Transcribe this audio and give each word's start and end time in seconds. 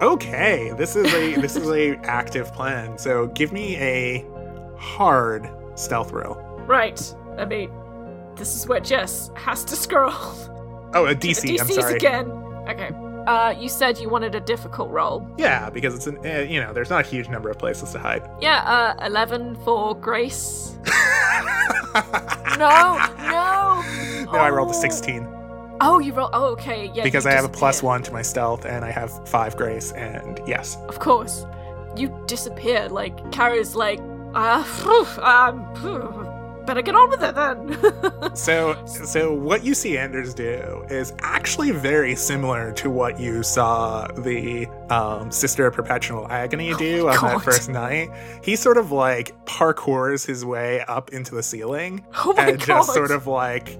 Okay, 0.00 0.72
this 0.76 0.96
is 0.96 1.12
a 1.12 1.34
this 1.40 1.56
is 1.56 1.68
a 1.70 1.96
active 2.04 2.52
plan. 2.54 2.96
So 2.98 3.26
give 3.28 3.52
me 3.52 3.76
a 3.76 4.24
hard 4.76 5.48
stealth 5.74 6.10
roll. 6.12 6.34
Right. 6.66 7.00
I 7.36 7.44
mean, 7.44 7.70
this 8.36 8.54
is 8.56 8.66
where 8.66 8.80
Jess 8.80 9.30
has 9.34 9.64
to 9.66 9.76
scroll. 9.76 10.12
Oh, 10.94 11.06
a 11.06 11.14
DC. 11.14 11.50
DC's 11.50 11.60
I'm 11.60 11.68
sorry. 11.68 11.94
again. 11.96 12.30
Okay. 12.68 12.90
Uh, 13.26 13.50
you 13.50 13.68
said 13.68 13.98
you 13.98 14.08
wanted 14.08 14.34
a 14.34 14.40
difficult 14.40 14.90
roll. 14.90 15.28
Yeah, 15.36 15.68
because 15.68 15.94
it's 15.94 16.06
an 16.06 16.18
uh, 16.24 16.40
you 16.48 16.60
know 16.60 16.72
there's 16.72 16.88
not 16.90 17.04
a 17.04 17.08
huge 17.08 17.28
number 17.28 17.50
of 17.50 17.58
places 17.58 17.92
to 17.92 17.98
hide. 17.98 18.28
Yeah, 18.40 18.94
uh, 18.98 19.06
11 19.06 19.56
for 19.64 19.94
Grace. 19.94 20.78
No, 22.58 22.98
no. 23.18 23.82
No, 24.24 24.38
I 24.38 24.50
rolled 24.50 24.70
a 24.70 24.74
Oh. 24.74 25.39
16 25.80 25.94
Oh, 25.94 25.98
you 25.98 26.12
roll. 26.12 26.30
Oh, 26.32 26.44
okay. 26.52 26.90
Yeah. 26.94 27.04
because 27.04 27.26
I 27.26 27.32
have 27.32 27.44
a 27.44 27.80
one 27.82 28.02
to 28.02 28.12
my 28.12 28.22
stealth 28.22 28.64
and 28.66 28.84
I 28.84 28.90
have 28.90 29.26
five 29.28 29.56
grace 29.56 29.92
and 29.92 30.40
yes. 30.46 30.76
Of 30.88 30.98
course. 30.98 31.44
You 31.96 32.14
disappeared. 32.26 32.92
Like, 32.92 33.32
Kara's 33.32 33.74
like, 33.74 34.00
uh, 34.34 34.62
phew, 34.62 35.06
um, 35.22 36.64
better 36.66 36.82
get 36.82 36.94
on 36.94 37.10
with 37.10 37.22
it 37.22 37.34
then. 37.34 38.30
So 38.36 38.76
so 38.86 39.32
what 39.34 39.64
you 39.64 39.74
see 39.74 39.98
Anders 39.98 40.34
do 40.34 40.84
is 40.88 41.12
actually 41.20 41.72
very 41.72 42.14
similar 42.14 42.70
to 42.74 42.88
what 42.88 43.18
you 43.18 43.42
saw 43.42 44.06
the 44.06 44.66
um, 44.88 45.32
Sister 45.32 45.66
of 45.66 45.74
Perpetual 45.74 46.28
Agony 46.30 46.72
do 46.74 47.08
on 47.08 47.16
Oh 47.16 47.20
God. 47.20 47.38
that 47.40 47.44
first 47.44 47.68
night. 47.70 48.10
He 48.44 48.54
sort 48.54 48.76
of 48.76 48.92
like 48.92 49.34
parkours 49.46 50.24
his 50.24 50.44
way 50.44 50.82
up 50.82 51.12
into 51.12 51.34
the 51.34 51.42
ceiling 51.42 52.04
oh 52.24 52.32
my 52.34 52.50
and 52.50 52.58
god. 52.58 52.66
just 52.66 52.94
sort 52.94 53.10
of 53.10 53.26
like 53.26 53.76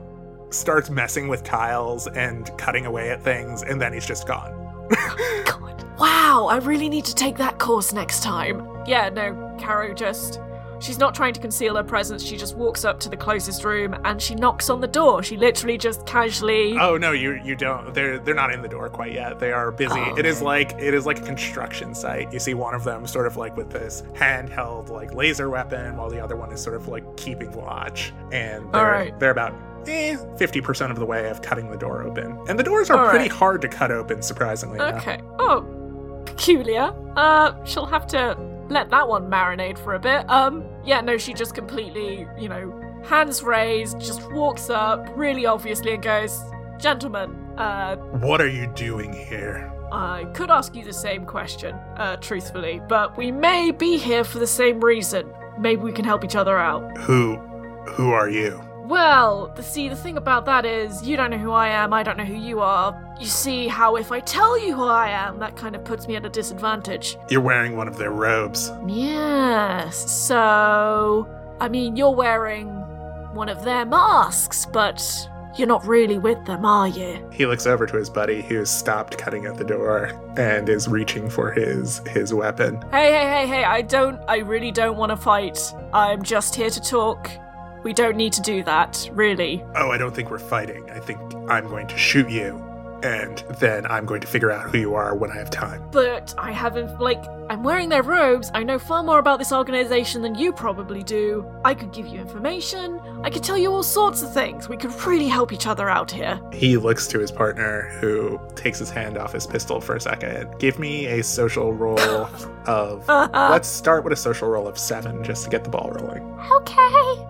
starts 0.51 0.91
messing 0.91 1.29
with 1.29 1.43
tiles 1.45 2.07
and 2.09 2.51
cutting 2.59 2.87
away 2.87 3.11
at 3.11 3.23
things 3.23 3.63
and 3.63 3.81
then 3.81 3.93
he's 3.93 4.07
just 4.07 4.27
gone. 4.27 4.53
God. 5.45 5.85
Wow, 5.99 6.49
I 6.51 6.59
really 6.59 6.89
need 6.89 7.05
to 7.07 7.15
take 7.15 7.37
that 7.39 7.59
course 7.59 7.93
next 7.93 8.23
time. 8.23 8.67
Yeah, 8.87 9.09
no, 9.11 9.57
Caro 9.61 9.95
just. 9.95 10.41
She's 10.81 10.99
not 10.99 11.15
trying 11.15 11.35
to 11.35 11.41
conceal 11.41 11.77
her 11.77 11.85
presence. 11.85 12.23
She 12.25 12.39
just 12.39 12.57
walks 12.57 12.87
up 12.87 12.99
to 13.01 13.11
the 13.11 13.17
closest 13.19 13.65
room 13.65 13.95
and 14.07 14.21
she 14.21 14.35
knocks 14.35 14.71
on 14.71 14.81
the 14.81 14.87
door. 14.89 15.23
She 15.23 15.37
literally 15.37 15.77
just 15.77 16.07
casually. 16.07 16.75
Oh 16.79 16.97
no, 16.97 17.13
you 17.13 17.35
you 17.45 17.55
don't. 17.55 17.93
They're 17.93 18.19
they're 18.19 18.35
not 18.35 18.51
in 18.51 18.63
the 18.63 18.69
door 18.69 18.89
quite 18.89 19.13
yet. 19.13 19.39
They 19.39 19.53
are 19.53 19.71
busy. 19.71 19.93
Oh, 20.01 20.17
It 20.17 20.25
is 20.25 20.37
okay. 20.39 20.47
like 20.47 20.73
it 20.79 20.95
is 20.95 21.05
like 21.05 21.19
a 21.19 21.23
construction 21.27 21.95
site. 21.95 22.33
You 22.33 22.39
see 22.39 22.55
one 22.55 22.75
of 22.75 22.83
them 22.83 23.07
sort 23.07 23.27
of 23.27 23.37
like 23.37 23.59
with 23.59 23.69
this 23.69 24.03
handheld 24.15 24.89
like 24.89 25.13
laser 25.13 25.51
weapon, 25.51 25.99
while 25.99 26.09
the 26.09 26.19
other 26.19 26.37
one 26.37 26.51
is 26.51 26.63
sort 26.63 26.77
of 26.77 26.89
like 26.89 27.05
keeping 27.19 27.53
watch. 27.53 28.15
And 28.33 28.73
they're 28.73 29.15
they're 29.19 29.33
about 29.33 29.53
eh, 29.87 30.17
fifty 30.37 30.61
percent 30.61 30.91
of 30.93 30.99
the 30.99 31.07
way 31.07 31.29
of 31.29 31.43
cutting 31.43 31.71
the 31.71 31.77
door 31.77 32.03
open. 32.03 32.39
And 32.49 32.59
the 32.59 32.63
doors 32.63 32.91
are 32.91 33.11
pretty 33.11 33.29
hard 33.29 33.61
to 33.63 33.69
cut 33.69 33.91
open, 33.91 34.23
surprisingly. 34.23 34.77
enough. 34.79 35.07
Okay. 35.07 35.21
Oh, 35.39 36.23
peculiar. 36.27 36.95
Uh, 37.17 37.63
she'll 37.65 37.87
have 37.87 38.07
to 38.09 38.37
let 38.69 38.91
that 38.91 39.09
one 39.09 39.29
marinate 39.31 39.79
for 39.79 39.95
a 39.95 39.99
bit. 39.99 40.29
Um, 40.31 40.65
yeah, 40.85 41.01
no, 41.01 41.19
she 41.19 41.35
just 41.35 41.55
completely, 41.55 42.27
you 42.39 42.49
know, 42.49 42.73
hands 43.05 43.43
raised, 43.43 44.01
just 44.01 44.31
walks 44.33 44.71
up 44.71 45.09
really 45.17 45.45
obviously 45.47 45.95
and 45.95 46.03
goes, 46.03 46.39
Gentlemen, 46.79 47.31
uh, 47.59 47.97
What 47.97 48.41
are 48.41 48.49
you 48.49 48.67
doing 48.69 49.13
here? 49.13 49.71
I 49.93 50.25
could 50.35 50.51
ask 50.51 50.75
you 50.77 50.85
the 50.85 50.93
same 50.93 51.27
question, 51.27 51.75
uh, 51.97 52.17
truthfully, 52.17 52.81
but 52.89 53.17
we 53.17 53.33
may 53.33 53.73
be 53.73 53.97
here 53.99 54.23
for 54.23 54.39
the 54.39 54.47
same 54.47 54.81
reason. 54.81 55.29
Maybe 55.59 55.83
we 55.83 55.91
can 55.93 56.05
help 56.05 56.25
each 56.25 56.37
other 56.37 56.57
out. 56.57 56.97
Who 56.99 57.37
who 57.89 58.13
are 58.13 58.31
you? 58.31 58.63
Well, 58.91 59.53
the, 59.55 59.63
see, 59.63 59.89
the 59.89 59.95
thing 59.95 60.17
about 60.17 60.47
that 60.47 60.67
is, 60.67 61.07
you 61.07 61.17
don't 61.17 61.31
know 61.31 61.39
who 61.39 61.53
I 61.53 61.69
am, 61.69 61.93
I 61.93 62.03
don't 62.03 62.19
know 62.19 62.25
who 62.25 62.35
you 62.35 62.59
are. 62.59 63.01
You 63.21 63.27
see 63.27 63.69
how 63.69 63.95
if 63.95 64.11
I 64.11 64.19
tell 64.19 64.59
you 64.59 64.75
who 64.75 64.83
I 64.83 65.11
am, 65.11 65.39
that 65.39 65.57
kind 65.57 65.77
of 65.77 65.85
puts 65.85 66.09
me 66.09 66.17
at 66.17 66.27
a 66.27 66.29
disadvantage. 66.29 67.17
You're 67.29 67.41
wearing 67.41 67.77
one 67.77 67.87
of 67.87 67.99
their 67.99 68.11
robes. 68.11 68.73
Yes, 68.89 70.11
so. 70.11 71.29
I 71.61 71.69
mean, 71.69 71.95
you're 71.95 72.11
wearing 72.11 72.67
one 73.33 73.49
of 73.49 73.65
their 73.65 73.87
masks, 73.87 74.67
but 74.67 75.01
you're 75.57 75.69
not 75.69 75.87
really 75.87 76.19
with 76.19 76.45
them, 76.47 76.65
are 76.65 76.89
you? 76.89 77.25
He 77.33 77.47
looks 77.47 77.67
over 77.67 77.87
to 77.87 77.97
his 77.97 78.11
buddy 78.11 78.43
who's 78.43 78.71
stopped 78.71 79.17
cutting 79.17 79.47
at 79.47 79.57
the 79.57 79.65
door 79.65 80.11
and 80.37 80.69
is 80.69 80.89
reaching 80.89 81.31
for 81.31 81.53
his 81.53 81.99
his 82.09 82.35
weapon. 82.35 82.83
Hey, 82.91 83.13
hey, 83.13 83.29
hey, 83.29 83.47
hey, 83.47 83.65
I 83.65 83.83
don't. 83.83 84.21
I 84.27 84.39
really 84.39 84.73
don't 84.73 84.97
want 84.97 85.11
to 85.11 85.17
fight. 85.17 85.61
I'm 85.93 86.25
just 86.25 86.57
here 86.57 86.71
to 86.71 86.81
talk. 86.81 87.31
We 87.83 87.93
don't 87.93 88.17
need 88.17 88.33
to 88.35 88.43
do 88.43 88.63
that, 88.65 89.09
really. 89.13 89.65
Oh, 89.75 89.91
I 89.91 89.99
don't 89.99 90.15
think 90.15 90.31
we're 90.31 90.39
fighting. 90.39 90.89
I 90.91 90.99
think 91.01 91.19
I'm 91.49 91.67
going 91.69 91.87
to 91.89 91.97
shoot 91.97 92.29
you, 92.29 92.57
and 93.03 93.39
then 93.59 93.87
I'm 93.87 94.05
going 94.05 94.21
to 94.21 94.27
figure 94.27 94.51
out 94.51 94.71
who 94.71 94.79
you 94.79 94.95
are 94.95 95.15
when 95.17 95.31
I 95.31 95.37
have 95.37 95.51
time. 95.51 95.83
But 95.91 96.35
I 96.37 96.53
haven't, 96.53 97.01
like, 97.01 97.25
I'm 97.49 97.63
wearing 97.65 97.89
their 97.89 98.03
robes. 98.03 98.51
I 98.55 98.63
know 98.63 98.79
far 98.79 99.03
more 99.03 99.19
about 99.19 99.39
this 99.39 99.51
organization 99.53 100.21
than 100.23 100.35
you 100.35 100.53
probably 100.53 101.03
do. 101.03 101.45
I 101.65 101.75
could 101.75 101.91
give 101.93 102.07
you 102.07 102.21
information. 102.21 103.01
I 103.25 103.31
could 103.31 103.43
tell 103.43 103.57
you 103.59 103.73
all 103.73 103.83
sorts 103.83 104.23
of 104.23 104.33
things. 104.33 104.69
We 104.69 104.77
could 104.77 104.95
really 105.07 105.27
help 105.27 105.51
each 105.53 105.67
other 105.67 105.89
out 105.89 106.11
here. 106.11 106.39
He 106.53 106.77
looks 106.77 107.09
to 107.09 107.19
his 107.19 107.33
partner, 107.33 107.89
who 108.01 108.39
takes 108.55 108.79
his 108.79 108.91
hand 108.91 109.17
off 109.17 109.33
his 109.33 109.47
pistol 109.47 109.81
for 109.81 109.97
a 109.97 110.01
second. 110.01 110.59
Give 110.59 110.79
me 110.79 111.07
a 111.07 111.25
social 111.25 111.73
roll 111.73 111.99
of. 112.67 113.09
Let's 113.09 113.69
start 113.69 114.05
with 114.05 114.13
a 114.13 114.17
social 114.17 114.49
roll 114.49 114.69
of 114.69 114.79
seven 114.79 115.25
just 115.25 115.45
to 115.45 115.51
get 115.51 115.65
the 115.65 115.71
ball 115.71 115.91
rolling. 115.95 116.23
Okay. 116.53 117.27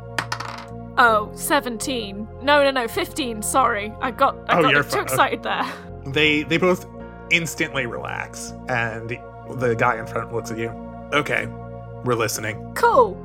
Oh, 1.03 1.31
17. 1.35 2.29
No, 2.43 2.63
no, 2.63 2.71
no, 2.71 2.87
15. 2.87 3.41
Sorry. 3.43 3.91
I 4.03 4.11
got, 4.11 4.37
I 4.51 4.59
Oh, 4.59 4.63
got 4.63 4.71
you're 4.73 4.85
too 4.85 5.01
excited 5.01 5.43
there. 5.43 5.65
They 6.07 6.43
they 6.45 6.59
both 6.59 6.87
instantly 7.31 7.87
relax, 7.87 8.53
and 8.69 9.09
the 9.57 9.75
guy 9.79 9.99
in 9.99 10.07
front 10.07 10.33
looks 10.35 10.51
at 10.51 10.59
you. 10.59 10.69
Okay, 11.13 11.47
we're 12.05 12.15
listening. 12.15 12.73
Cool. 12.75 13.17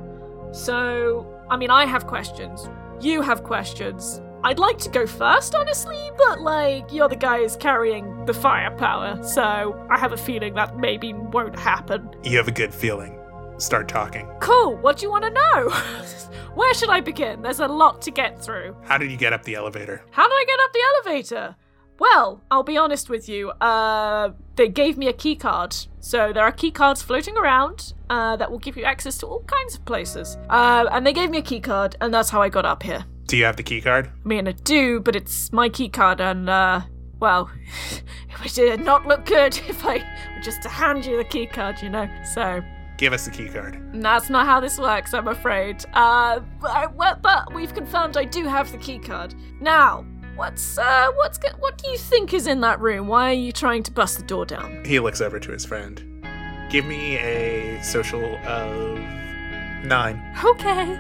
So, 0.54 1.26
I 1.50 1.58
mean, 1.58 1.70
I 1.70 1.86
have 1.86 2.08
questions. 2.08 2.70
You 3.02 3.22
have 3.22 3.44
questions. 3.44 4.22
I'd 4.44 4.60
like 4.60 4.78
to 4.80 4.90
go 4.90 5.08
first, 5.08 5.56
honestly, 5.56 6.12
but 6.18 6.40
like, 6.42 6.92
you're 6.94 7.10
the 7.10 7.16
guy 7.16 7.40
who's 7.40 7.56
carrying 7.56 8.26
the 8.26 8.34
firepower, 8.34 9.22
so 9.24 9.86
I 9.90 9.98
have 9.98 10.14
a 10.14 10.18
feeling 10.18 10.54
that 10.54 10.78
maybe 10.78 11.14
won't 11.14 11.58
happen. 11.58 12.10
You 12.24 12.38
have 12.38 12.48
a 12.48 12.52
good 12.52 12.74
feeling. 12.74 13.15
Start 13.58 13.88
talking. 13.88 14.28
Cool, 14.40 14.76
what 14.78 14.98
do 14.98 15.06
you 15.06 15.12
want 15.12 15.24
to 15.24 15.30
know? 15.32 15.70
Where 16.56 16.74
should 16.74 16.90
I 16.90 17.00
begin? 17.00 17.42
There's 17.42 17.60
a 17.60 17.68
lot 17.68 18.02
to 18.04 18.12
get 18.12 18.42
through. 18.42 18.76
How 18.84 18.98
did 18.98 19.12
you 19.12 19.18
get 19.18 19.34
up 19.34 19.44
the 19.44 19.56
elevator? 19.56 20.04
How 20.12 20.28
do 20.28 20.34
I 20.34 20.46
get 20.48 20.60
up 20.60 20.74
the 20.74 20.84
elevator? 20.96 21.56
Well, 22.00 22.42
I'll 22.52 22.64
be 22.64 22.78
honest 22.78 23.10
with 23.10 23.30
you. 23.30 23.52
Uh, 23.52 24.32
they 24.56 24.68
gave 24.68 24.98
me 24.98 25.08
a 25.08 25.14
key 25.14 25.36
card. 25.36 25.76
So 26.02 26.34
there 26.34 26.44
are 26.44 26.52
key 26.52 26.72
cards 26.72 27.02
floating 27.02 27.38
around 27.38 27.94
uh, 28.10 28.36
that 28.36 28.52
will 28.52 28.60
give 28.60 28.76
you 28.76 28.84
access 28.84 29.18
to 29.20 29.28
all 29.28 29.44
kinds 29.44 29.76
of 29.76 29.86
places. 29.86 30.38
Uh, 30.50 30.88
and 30.92 31.08
they 31.08 31.14
gave 31.14 31.30
me 31.30 31.38
a 31.38 31.42
key 31.42 31.62
card, 31.62 31.96
and 32.02 32.14
that's 32.14 32.30
how 32.30 32.42
I 32.42 32.50
got 32.50 32.66
up 32.66 32.84
here. 32.84 33.06
Do 33.28 33.38
you 33.38 33.46
have 33.46 33.56
the 33.56 33.64
key 33.64 33.82
card? 33.82 34.12
I 34.24 34.28
mean, 34.28 34.48
I 34.48 34.52
do, 34.52 35.00
but 35.00 35.16
it's 35.16 35.52
my 35.54 35.70
key 35.70 35.90
card, 35.90 36.20
and 36.20 36.50
uh, 36.50 36.82
well, 37.20 37.50
it 38.46 38.58
would 38.58 38.86
not 38.86 39.08
look 39.08 39.26
good 39.26 39.58
if 39.68 39.86
I 39.86 39.98
were 40.36 40.42
just 40.42 40.62
to 40.64 40.70
hand 40.70 41.06
you 41.06 41.18
the 41.18 41.24
key 41.24 41.48
card, 41.48 41.82
you 41.82 41.90
know. 41.90 42.10
So 42.34 42.62
Give 42.98 43.12
us 43.14 43.26
the 43.26 43.32
key 43.32 43.50
card. 43.50 43.78
that's 44.02 44.30
not 44.30 44.46
how 44.46 44.60
this 44.60 44.80
works, 44.80 45.14
I'm 45.14 45.28
afraid. 45.28 45.84
Uh, 45.94 46.40
but, 46.62 47.22
but 47.22 47.54
we've 47.54 47.74
confirmed 47.74 48.16
I 48.18 48.24
do 48.24 48.46
have 48.46 48.72
the 48.72 48.78
key 48.78 49.00
card. 49.00 49.36
Now, 49.60 50.06
what's 50.36 50.78
uh, 50.78 51.12
what's 51.16 51.38
go- 51.38 51.50
what 51.60 51.78
do 51.78 51.90
you 51.92 51.98
think 51.98 52.34
is 52.34 52.48
in 52.48 52.62
that 52.62 52.80
room? 52.80 53.08
Why 53.08 53.32
are 53.32 53.34
you 53.34 53.52
trying 53.52 53.84
to 53.84 53.92
bust 53.92 54.18
the 54.18 54.24
door 54.24 54.46
down? 54.46 54.84
He 54.86 55.00
looks 55.00 55.20
over 55.22 55.40
to 55.40 55.52
his 55.52 55.66
friend. 55.66 56.02
Give 56.72 56.86
me 56.86 57.18
a 57.18 57.82
social 57.84 58.24
of 58.46 58.98
nine. 59.86 60.22
Okay. 60.44 60.98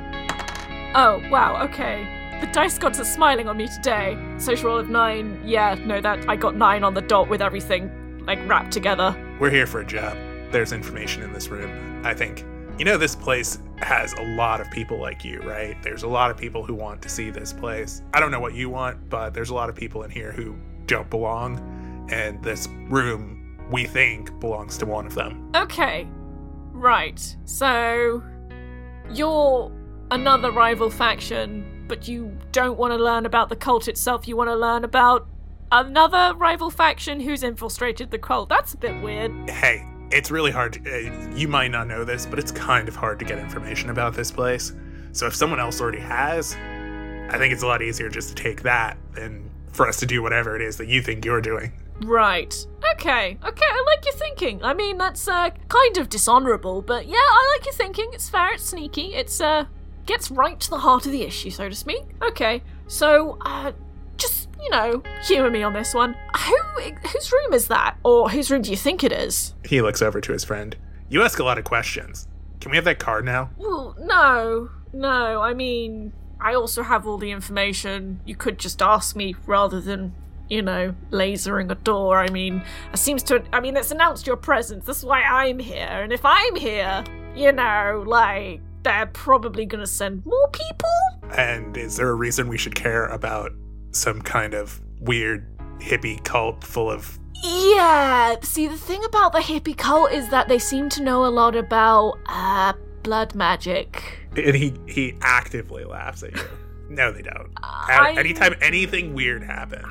Oh 0.95 1.21
wow. 1.29 1.63
Okay. 1.65 2.07
The 2.41 2.47
dice 2.47 2.77
gods 2.77 2.99
are 2.99 3.05
smiling 3.05 3.47
on 3.47 3.55
me 3.57 3.67
today. 3.67 4.17
Social 4.37 4.67
roll 4.71 4.79
of 4.79 4.89
nine. 4.89 5.39
Yeah, 5.45 5.75
no, 5.85 6.01
that 6.01 6.27
I 6.29 6.35
got 6.35 6.55
nine 6.57 6.83
on 6.83 6.93
the 6.93 7.01
dot 7.01 7.29
with 7.29 7.41
everything 7.41 7.89
like 8.25 8.39
wrapped 8.47 8.71
together. 8.71 9.15
We're 9.39 9.49
here 9.49 9.67
for 9.67 9.79
a 9.79 9.85
job. 9.85 10.17
There's 10.51 10.71
information 10.71 11.23
in 11.23 11.33
this 11.33 11.49
room. 11.49 12.01
I 12.05 12.13
think. 12.13 12.45
You 12.77 12.83
know, 12.83 12.97
this 12.97 13.15
place 13.15 13.59
has 13.77 14.11
a 14.13 14.23
lot 14.35 14.59
of 14.59 14.69
people 14.69 14.99
like 14.99 15.23
you, 15.23 15.39
right? 15.41 15.81
There's 15.81 16.03
a 16.03 16.09
lot 16.09 16.29
of 16.29 16.35
people 16.35 16.65
who 16.65 16.73
want 16.73 17.01
to 17.03 17.09
see 17.09 17.29
this 17.29 17.53
place. 17.53 18.01
I 18.13 18.19
don't 18.19 18.31
know 18.31 18.41
what 18.41 18.53
you 18.53 18.69
want, 18.69 19.09
but 19.09 19.33
there's 19.33 19.49
a 19.49 19.53
lot 19.53 19.69
of 19.69 19.75
people 19.75 20.03
in 20.03 20.11
here 20.11 20.33
who 20.33 20.57
don't 20.85 21.09
belong. 21.09 22.07
And 22.11 22.43
this 22.43 22.67
room, 22.89 23.57
we 23.71 23.85
think, 23.85 24.37
belongs 24.41 24.77
to 24.79 24.85
one 24.85 25.05
of 25.05 25.15
them. 25.15 25.51
Okay. 25.55 26.05
Right. 26.73 27.37
So 27.45 28.21
you're 29.09 29.71
another 30.11 30.51
rival 30.51 30.89
faction, 30.89 31.85
but 31.87 32.09
you 32.09 32.37
don't 32.51 32.77
want 32.77 32.91
to 32.91 32.97
learn 32.97 33.25
about 33.25 33.47
the 33.47 33.55
cult 33.55 33.87
itself. 33.87 34.27
You 34.27 34.35
want 34.35 34.49
to 34.49 34.55
learn 34.55 34.83
about 34.83 35.27
another 35.71 36.33
rival 36.35 36.69
faction 36.69 37.21
who's 37.21 37.41
infiltrated 37.41 38.11
the 38.11 38.19
cult. 38.19 38.49
That's 38.49 38.73
a 38.73 38.77
bit 38.77 39.01
weird. 39.01 39.49
Hey, 39.49 39.85
it's 40.15 40.31
really 40.31 40.51
hard. 40.51 40.73
To, 40.73 40.79
uh, 40.79 41.35
you 41.35 41.47
might 41.47 41.69
not 41.69 41.87
know 41.87 42.03
this, 42.03 42.25
but 42.25 42.39
it's 42.39 42.51
kind 42.51 42.87
of 42.87 42.95
hard 42.95 43.19
to 43.19 43.25
get 43.25 43.37
information 43.37 43.89
about 43.89 44.15
this 44.15 44.31
place. 44.31 44.73
So 45.11 45.27
if 45.27 45.35
someone 45.35 45.59
else 45.59 45.81
already 45.81 45.99
has, 45.99 46.55
I 47.29 47.37
think 47.37 47.53
it's 47.53 47.63
a 47.63 47.67
lot 47.67 47.81
easier 47.81 48.09
just 48.09 48.29
to 48.29 48.35
take 48.35 48.63
that 48.63 48.97
than 49.13 49.49
for 49.71 49.87
us 49.87 49.97
to 49.97 50.05
do 50.05 50.21
whatever 50.21 50.55
it 50.55 50.61
is 50.61 50.77
that 50.77 50.87
you 50.87 51.01
think 51.01 51.25
you're 51.25 51.41
doing. 51.41 51.73
Right. 52.01 52.53
Okay. 52.93 53.37
Okay, 53.45 53.65
I 53.65 53.83
like 53.87 54.05
your 54.05 54.13
thinking. 54.15 54.63
I 54.63 54.73
mean, 54.73 54.97
that's 54.97 55.27
uh, 55.27 55.49
kind 55.67 55.97
of 55.97 56.09
dishonorable, 56.09 56.81
but 56.81 57.07
yeah, 57.07 57.15
I 57.15 57.55
like 57.57 57.65
your 57.65 57.73
thinking. 57.73 58.09
It's 58.13 58.29
fair, 58.29 58.53
it's 58.53 58.63
sneaky, 58.63 59.13
it's 59.13 59.39
uh, 59.41 59.65
gets 60.05 60.31
right 60.31 60.59
to 60.59 60.69
the 60.69 60.79
heart 60.79 61.05
of 61.05 61.11
the 61.11 61.23
issue, 61.23 61.49
so 61.49 61.69
to 61.69 61.75
speak. 61.75 62.03
Okay, 62.21 62.63
so 62.87 63.37
uh, 63.41 63.71
you 64.65 64.71
know, 64.71 65.03
humor 65.23 65.51
me 65.51 65.61
on 65.63 65.73
this 65.73 65.93
one. 65.93 66.15
Who, 66.45 66.81
whose 67.07 67.31
room 67.31 67.53
is 67.53 67.67
that, 67.67 67.97
or 68.03 68.29
whose 68.29 68.49
room 68.49 68.63
do 68.63 68.71
you 68.71 68.77
think 68.77 69.03
it 69.03 69.11
is? 69.11 69.53
He 69.63 69.81
looks 69.81 70.01
over 70.01 70.19
to 70.19 70.33
his 70.33 70.43
friend. 70.43 70.75
You 71.07 71.21
ask 71.21 71.37
a 71.37 71.43
lot 71.43 71.59
of 71.59 71.63
questions. 71.63 72.27
Can 72.59 72.71
we 72.71 72.77
have 72.77 72.85
that 72.85 72.97
card 72.97 73.25
now? 73.25 73.51
Well, 73.57 73.95
no, 73.99 74.69
no. 74.91 75.41
I 75.41 75.53
mean, 75.53 76.13
I 76.41 76.55
also 76.55 76.81
have 76.81 77.05
all 77.05 77.19
the 77.19 77.29
information. 77.29 78.21
You 78.25 78.35
could 78.35 78.57
just 78.57 78.81
ask 78.81 79.15
me 79.15 79.35
rather 79.45 79.79
than, 79.79 80.15
you 80.49 80.63
know, 80.63 80.95
lasering 81.11 81.69
a 81.69 81.75
door. 81.75 82.17
I 82.17 82.29
mean, 82.29 82.63
it 82.91 82.97
seems 82.97 83.21
to. 83.23 83.43
I 83.53 83.59
mean, 83.59 83.77
it's 83.77 83.91
announced 83.91 84.25
your 84.25 84.37
presence. 84.37 84.85
That's 84.85 85.03
why 85.03 85.21
I'm 85.21 85.59
here. 85.59 86.01
And 86.01 86.11
if 86.11 86.25
I'm 86.25 86.55
here, 86.55 87.03
you 87.35 87.51
know, 87.51 88.03
like, 88.07 88.61
they're 88.81 89.07
probably 89.07 89.65
gonna 89.65 89.85
send 89.85 90.25
more 90.25 90.49
people? 90.49 90.89
And 91.31 91.77
is 91.77 91.97
there 91.97 92.09
a 92.09 92.15
reason 92.15 92.47
we 92.47 92.57
should 92.57 92.75
care 92.75 93.07
about 93.07 93.51
some 93.95 94.21
kind 94.21 94.53
of 94.53 94.81
weird 94.99 95.45
hippie 95.79 96.23
cult 96.23 96.63
full 96.63 96.89
of 96.91 97.17
Yeah. 97.43 98.35
See, 98.41 98.67
the 98.67 98.77
thing 98.77 99.03
about 99.05 99.33
the 99.33 99.39
hippie 99.39 99.77
cult 99.77 100.11
is 100.11 100.29
that 100.29 100.47
they 100.47 100.59
seem 100.59 100.89
to 100.89 101.03
know 101.03 101.25
a 101.25 101.29
lot 101.29 101.55
about, 101.55 102.17
uh, 102.27 102.73
blood 103.03 103.35
magic. 103.35 104.19
and 104.35 104.55
he 104.55 104.73
he 104.87 105.15
actively 105.21 105.83
laughs 105.85 106.23
at 106.23 106.35
you. 106.35 106.41
No, 106.87 107.11
they 107.11 107.23
don't. 107.23 107.49
At 107.89 108.15
anytime 108.15 108.53
anything 108.61 109.15
weird 109.15 109.41
happens, 109.41 109.87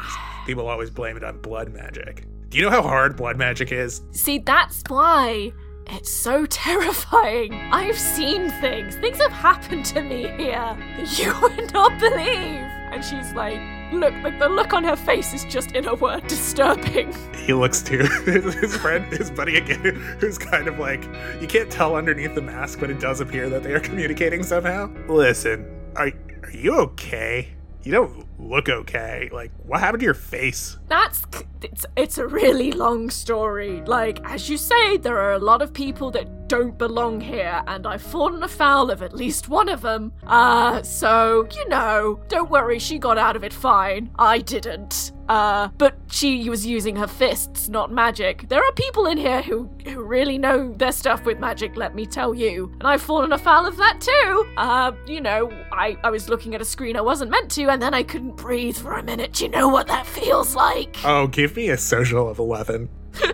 people 0.46 0.68
always 0.68 0.90
blame 0.90 1.16
it 1.16 1.24
on 1.24 1.38
blood 1.40 1.72
magic. 1.72 2.24
Do 2.50 2.56
you 2.56 2.62
know 2.62 2.70
how 2.70 2.82
hard 2.82 3.16
blood 3.16 3.36
magic 3.36 3.72
is? 3.72 4.00
See, 4.12 4.38
that's 4.38 4.80
why 4.86 5.52
it's 5.88 6.08
so 6.12 6.46
terrifying. 6.50 7.52
I've 7.72 7.98
seen 7.98 8.48
things. 8.60 8.94
Things 8.94 9.18
have 9.18 9.32
happened 9.32 9.84
to 9.86 10.02
me 10.02 10.28
here 10.38 10.76
that 10.96 11.18
you 11.18 11.34
would 11.42 11.72
not 11.72 11.98
believe. 11.98 12.62
And 12.92 13.04
she's 13.04 13.32
like, 13.32 13.58
look, 13.94 14.14
like 14.22 14.38
the 14.38 14.48
look 14.48 14.72
on 14.72 14.84
her 14.84 14.96
face 14.96 15.32
is 15.32 15.44
just, 15.44 15.72
in 15.72 15.86
a 15.86 15.94
word, 15.94 16.26
disturbing. 16.26 17.14
He 17.34 17.52
looks 17.52 17.82
to 17.82 17.98
his, 18.24 18.76
friend, 18.76 19.04
his 19.12 19.30
buddy 19.30 19.56
again, 19.56 19.94
who's 20.20 20.38
kind 20.38 20.68
of 20.68 20.78
like, 20.78 21.04
you 21.40 21.46
can't 21.46 21.70
tell 21.70 21.96
underneath 21.96 22.34
the 22.34 22.42
mask, 22.42 22.80
but 22.80 22.90
it 22.90 23.00
does 23.00 23.20
appear 23.20 23.48
that 23.50 23.62
they 23.62 23.72
are 23.72 23.80
communicating 23.80 24.42
somehow. 24.42 24.90
Listen, 25.08 25.68
are, 25.96 26.10
are 26.42 26.50
you 26.50 26.74
okay? 26.74 27.48
You 27.82 27.92
don't 27.92 28.33
look 28.38 28.68
okay. 28.68 29.28
Like, 29.32 29.50
what 29.64 29.80
happened 29.80 30.00
to 30.00 30.04
your 30.04 30.14
face? 30.14 30.78
That's 30.88 31.24
it's 31.62 31.86
it's 31.96 32.18
a 32.18 32.26
really 32.26 32.72
long 32.72 33.10
story. 33.10 33.80
Like 33.82 34.20
as 34.24 34.48
you 34.48 34.56
say, 34.56 34.96
there 34.98 35.18
are 35.18 35.32
a 35.32 35.38
lot 35.38 35.62
of 35.62 35.72
people 35.72 36.10
that 36.12 36.48
don't 36.48 36.76
belong 36.76 37.20
here, 37.20 37.62
and 37.66 37.86
I've 37.86 38.02
fallen 38.02 38.42
afoul 38.42 38.90
of 38.90 39.02
at 39.02 39.14
least 39.14 39.48
one 39.48 39.68
of 39.68 39.80
them. 39.80 40.12
Uh, 40.26 40.82
so 40.82 41.48
you 41.54 41.68
know, 41.68 42.20
don't 42.28 42.50
worry, 42.50 42.78
she 42.78 42.98
got 42.98 43.18
out 43.18 43.36
of 43.36 43.44
it 43.44 43.52
fine. 43.52 44.10
I 44.18 44.38
didn't. 44.38 45.12
Uh, 45.26 45.68
but 45.78 45.96
she 46.10 46.50
was 46.50 46.66
using 46.66 46.96
her 46.96 47.06
fists, 47.06 47.70
not 47.70 47.90
magic. 47.90 48.46
There 48.50 48.62
are 48.62 48.72
people 48.72 49.06
in 49.06 49.16
here 49.16 49.40
who 49.40 49.70
who 49.86 50.02
really 50.02 50.36
know 50.36 50.74
their 50.74 50.92
stuff 50.92 51.24
with 51.24 51.38
magic. 51.38 51.76
Let 51.76 51.94
me 51.94 52.04
tell 52.04 52.34
you, 52.34 52.70
and 52.74 52.86
I've 52.86 53.00
fallen 53.00 53.32
afoul 53.32 53.66
of 53.66 53.76
that 53.78 54.00
too. 54.00 54.52
Uh, 54.58 54.92
you 55.06 55.22
know, 55.22 55.50
I 55.72 55.96
I 56.04 56.10
was 56.10 56.28
looking 56.28 56.54
at 56.54 56.60
a 56.60 56.64
screen 56.64 56.96
I 56.96 57.00
wasn't 57.00 57.30
meant 57.30 57.50
to, 57.52 57.70
and 57.70 57.80
then 57.80 57.94
I 57.94 58.02
couldn't 58.24 58.36
breathe 58.36 58.76
for 58.76 58.94
a 58.94 59.02
minute. 59.02 59.34
Do 59.34 59.44
you 59.44 59.50
know 59.50 59.68
what 59.68 59.86
that 59.88 60.06
feels 60.06 60.54
like? 60.54 60.96
Oh, 61.04 61.26
give 61.26 61.56
me 61.56 61.68
a 61.68 61.76
social 61.76 62.28
of 62.28 62.38
11. 62.38 62.88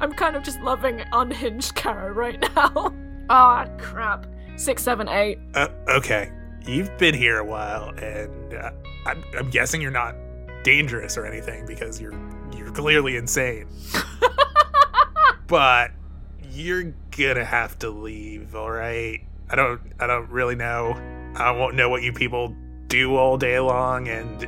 I'm 0.00 0.12
kind 0.14 0.36
of 0.36 0.42
just 0.42 0.60
loving 0.60 1.02
unhinged 1.12 1.74
Kara 1.74 2.12
right 2.12 2.40
now. 2.54 2.94
Ah, 3.30 3.66
crap. 3.78 4.26
Six, 4.56 4.82
seven, 4.82 5.08
eight. 5.08 5.38
Uh, 5.54 5.68
okay, 5.88 6.30
you've 6.66 6.94
been 6.98 7.14
here 7.14 7.38
a 7.38 7.44
while, 7.44 7.88
and 7.96 8.52
uh, 8.52 8.70
I'm, 9.06 9.24
I'm 9.38 9.48
guessing 9.48 9.80
you're 9.80 9.90
not 9.90 10.14
dangerous 10.62 11.16
or 11.16 11.24
anything 11.24 11.64
because 11.64 11.98
you're 11.98 12.12
you're 12.54 12.70
clearly 12.70 13.16
insane. 13.16 13.66
but 15.46 15.92
you're 16.50 16.92
gonna 17.16 17.46
have 17.46 17.78
to 17.78 17.88
leave, 17.88 18.54
all 18.54 18.70
right? 18.70 19.20
I 19.48 19.56
don't 19.56 19.80
I 19.98 20.06
don't 20.06 20.28
really 20.28 20.54
know. 20.54 20.92
I 21.34 21.50
won't 21.52 21.76
know 21.76 21.88
what 21.88 22.02
you 22.02 22.12
people 22.12 22.54
do 22.94 23.16
all 23.16 23.36
day 23.36 23.58
long, 23.58 24.06
and 24.06 24.46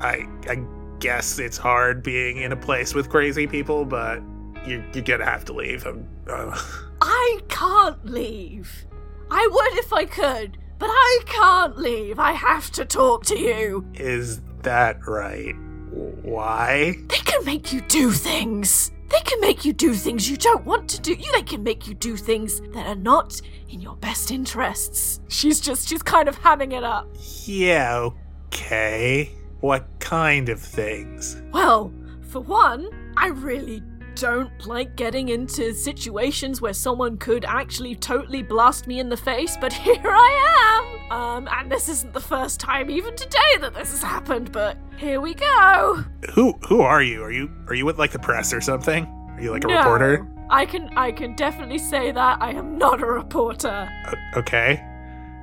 I 0.00 0.26
I 0.48 0.64
guess 0.98 1.38
it's 1.38 1.58
hard 1.58 2.02
being 2.02 2.38
in 2.38 2.52
a 2.52 2.56
place 2.56 2.94
with 2.94 3.10
crazy 3.10 3.46
people, 3.46 3.84
but 3.84 4.22
you 4.66 4.82
you're 4.94 5.04
gonna 5.04 5.26
have 5.26 5.44
to 5.46 5.52
leave. 5.52 5.86
Uh, 5.86 6.58
I 7.02 7.40
can't 7.48 8.04
leave. 8.06 8.86
I 9.30 9.46
would 9.50 9.78
if 9.78 9.92
I 9.92 10.06
could, 10.06 10.56
but 10.78 10.88
I 10.88 11.20
can't 11.26 11.76
leave. 11.78 12.18
I 12.18 12.32
have 12.32 12.70
to 12.72 12.84
talk 12.86 13.26
to 13.26 13.38
you. 13.38 13.86
is 13.94 14.40
that 14.62 15.06
right? 15.06 15.54
Why? 15.92 16.96
They 17.08 17.16
can 17.18 17.44
make 17.44 17.72
you 17.72 17.80
do 17.82 18.10
things. 18.12 18.90
They 19.10 19.20
can 19.20 19.40
make 19.40 19.64
you 19.64 19.74
do 19.74 19.92
things 19.92 20.30
you 20.30 20.38
don't 20.38 20.64
want 20.64 20.88
to 20.90 21.00
do. 21.00 21.14
They 21.14 21.42
can 21.42 21.62
make 21.62 21.86
you 21.86 21.94
do 21.94 22.16
things 22.16 22.60
that 22.72 22.86
are 22.86 22.94
not 22.94 23.40
in 23.68 23.80
your 23.80 23.96
best 23.96 24.30
interests. 24.30 25.20
She's 25.28 25.60
just, 25.60 25.88
she's 25.88 26.02
kind 26.02 26.28
of 26.28 26.38
hamming 26.40 26.72
it 26.72 26.82
up. 26.82 27.08
Yeah, 27.44 28.08
okay. 28.46 29.30
What 29.60 29.86
kind 30.00 30.48
of 30.48 30.60
things? 30.60 31.40
Well, 31.52 31.92
for 32.22 32.40
one, 32.40 32.88
I 33.18 33.28
really 33.28 33.82
don't 34.14 34.66
like 34.66 34.96
getting 34.96 35.28
into 35.28 35.72
situations 35.74 36.60
where 36.60 36.72
someone 36.72 37.16
could 37.18 37.44
actually 37.44 37.94
totally 37.94 38.42
blast 38.42 38.86
me 38.86 39.00
in 39.00 39.08
the 39.08 39.16
face, 39.16 39.56
but 39.60 39.72
here 39.84 40.00
I 40.04 41.02
am! 41.10 41.12
Um, 41.12 41.48
and 41.50 41.70
this 41.70 41.88
isn't 41.88 42.12
the 42.12 42.20
first 42.20 42.60
time 42.60 42.90
even 42.90 43.14
today 43.16 43.56
that 43.60 43.74
this 43.74 43.90
has 43.90 44.02
happened, 44.02 44.52
but 44.52 44.76
here 44.96 45.20
we 45.20 45.34
go! 45.34 46.04
Who 46.34 46.52
who 46.68 46.80
are 46.82 47.02
you? 47.02 47.22
Are 47.22 47.32
you 47.32 47.50
are 47.68 47.74
you 47.74 47.84
with 47.84 47.98
like 47.98 48.12
the 48.12 48.18
press 48.18 48.52
or 48.52 48.60
something? 48.60 49.04
Are 49.06 49.40
you 49.40 49.50
like 49.50 49.64
a 49.64 49.68
No, 49.68 49.78
reporter? 49.78 50.28
I 50.50 50.66
can 50.66 50.90
I 50.96 51.12
can 51.12 51.34
definitely 51.36 51.78
say 51.78 52.12
that 52.12 52.42
I 52.42 52.50
am 52.52 52.78
not 52.78 53.02
a 53.02 53.06
reporter. 53.06 53.88
O- 54.08 54.38
okay. 54.40 54.82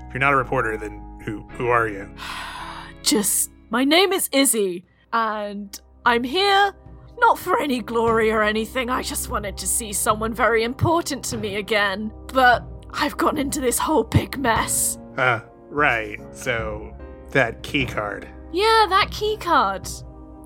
If 0.08 0.14
you're 0.14 0.20
not 0.20 0.34
a 0.34 0.38
reporter, 0.38 0.78
then 0.78 1.20
who 1.26 1.42
who 1.50 1.68
are 1.68 1.88
you? 1.88 2.10
Just 3.04 3.52
my 3.70 3.84
name 3.84 4.12
is 4.14 4.30
Izzy, 4.32 4.86
and 5.14 5.80
I'm 6.06 6.24
here 6.24 6.74
not 7.20 7.38
for 7.38 7.60
any 7.60 7.82
glory 7.82 8.32
or 8.32 8.42
anything. 8.44 8.90
I 8.90 9.04
just 9.04 9.30
wanted 9.30 9.58
to 9.58 9.68
see 9.68 9.94
someone 9.94 10.34
very 10.34 10.64
important 10.64 11.24
to 11.26 11.38
me 11.38 11.58
again. 11.58 12.12
But 12.34 12.64
I've 12.92 13.18
gotten 13.18 13.38
into 13.38 13.62
this 13.62 13.78
whole 13.78 14.04
big 14.04 14.38
mess. 14.38 14.98
Uh, 15.18 15.42
right. 15.70 16.20
So 16.32 16.96
that 17.32 17.62
key 17.64 17.86
card. 17.86 18.28
Yeah, 18.52 18.86
that 18.90 19.10
key 19.12 19.38
card. 19.38 19.88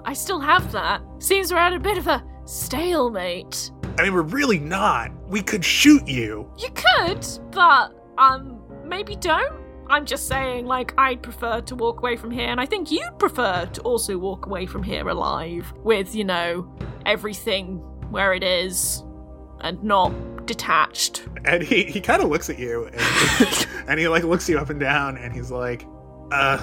I 0.05 0.13
still 0.13 0.39
have 0.39 0.71
that. 0.73 1.01
Seems 1.19 1.51
we're 1.51 1.59
at 1.59 1.73
a 1.73 1.79
bit 1.79 1.97
of 1.97 2.07
a 2.07 2.23
stalemate. 2.45 3.71
I 3.97 4.03
mean, 4.03 4.13
we're 4.13 4.23
really 4.23 4.59
not. 4.59 5.11
We 5.29 5.41
could 5.41 5.63
shoot 5.63 6.07
you. 6.07 6.51
You 6.57 6.69
could, 6.73 7.25
but 7.51 7.93
um, 8.17 8.61
maybe 8.83 9.15
don't. 9.15 9.62
I'm 9.89 10.05
just 10.05 10.27
saying, 10.27 10.65
like, 10.65 10.93
I'd 10.97 11.21
prefer 11.21 11.61
to 11.61 11.75
walk 11.75 11.99
away 11.99 12.15
from 12.15 12.31
here, 12.31 12.47
and 12.47 12.59
I 12.59 12.65
think 12.65 12.91
you'd 12.91 13.19
prefer 13.19 13.65
to 13.65 13.81
also 13.81 14.17
walk 14.17 14.45
away 14.45 14.65
from 14.65 14.83
here 14.83 15.07
alive, 15.07 15.71
with, 15.77 16.15
you 16.15 16.23
know, 16.23 16.71
everything 17.05 17.77
where 18.09 18.33
it 18.33 18.43
is, 18.43 19.03
and 19.61 19.81
not 19.83 20.11
detached. 20.45 21.27
And 21.45 21.63
he, 21.63 21.83
he 21.83 22.01
kind 22.01 22.21
of 22.21 22.29
looks 22.29 22.49
at 22.49 22.59
you 22.59 22.85
and, 22.85 23.67
and 23.87 23.99
he 23.99 24.07
like 24.07 24.23
looks 24.23 24.47
you 24.47 24.59
up 24.59 24.69
and 24.69 24.79
down 24.79 25.17
and 25.17 25.33
he's 25.33 25.51
like, 25.51 25.85
uh, 26.31 26.61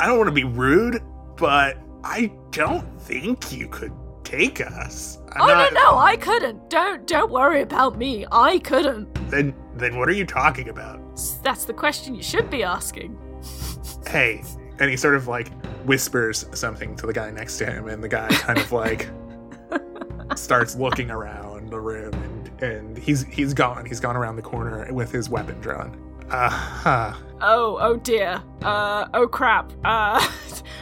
I 0.00 0.06
don't 0.06 0.18
want 0.18 0.28
to 0.28 0.34
be 0.34 0.44
rude, 0.44 1.02
but 1.36 1.78
I 2.04 2.32
don't 2.50 3.00
think 3.02 3.52
you 3.52 3.68
could 3.68 3.92
take 4.24 4.60
us. 4.60 5.18
I'm 5.32 5.42
oh 5.42 5.46
not- 5.46 5.72
no, 5.72 5.80
no, 5.80 5.98
I 5.98 6.16
couldn't. 6.16 6.70
Don't, 6.70 7.06
don't 7.06 7.30
worry 7.30 7.62
about 7.62 7.98
me. 7.98 8.26
I 8.30 8.58
couldn't. 8.58 9.12
Then 9.30 9.54
then 9.74 9.96
what 9.98 10.08
are 10.08 10.12
you 10.12 10.26
talking 10.26 10.68
about? 10.68 11.00
That's 11.42 11.64
the 11.64 11.74
question 11.74 12.14
you 12.14 12.22
should 12.22 12.50
be 12.50 12.62
asking. 12.62 13.18
Hey. 14.06 14.42
And 14.78 14.90
he 14.90 14.96
sort 14.96 15.14
of 15.14 15.28
like 15.28 15.52
whispers 15.84 16.46
something 16.54 16.96
to 16.96 17.06
the 17.06 17.12
guy 17.12 17.30
next 17.30 17.58
to 17.58 17.66
him, 17.66 17.88
and 17.88 18.02
the 18.02 18.08
guy 18.08 18.28
kind 18.28 18.58
of 18.58 18.72
like 18.72 19.08
starts 20.36 20.74
looking 20.74 21.10
around 21.10 21.68
the 21.68 21.78
room 21.78 22.14
and, 22.14 22.62
and 22.62 22.98
he's 22.98 23.24
he's 23.24 23.54
gone. 23.54 23.84
He's 23.86 24.00
gone 24.00 24.16
around 24.16 24.36
the 24.36 24.42
corner 24.42 24.92
with 24.92 25.12
his 25.12 25.28
weapon 25.28 25.60
drawn. 25.60 26.11
Uh-huh. 26.32 27.12
Oh, 27.40 27.78
oh 27.80 27.96
dear. 27.96 28.42
Uh, 28.62 29.06
oh 29.14 29.26
crap. 29.28 29.72
Uh, 29.84 30.26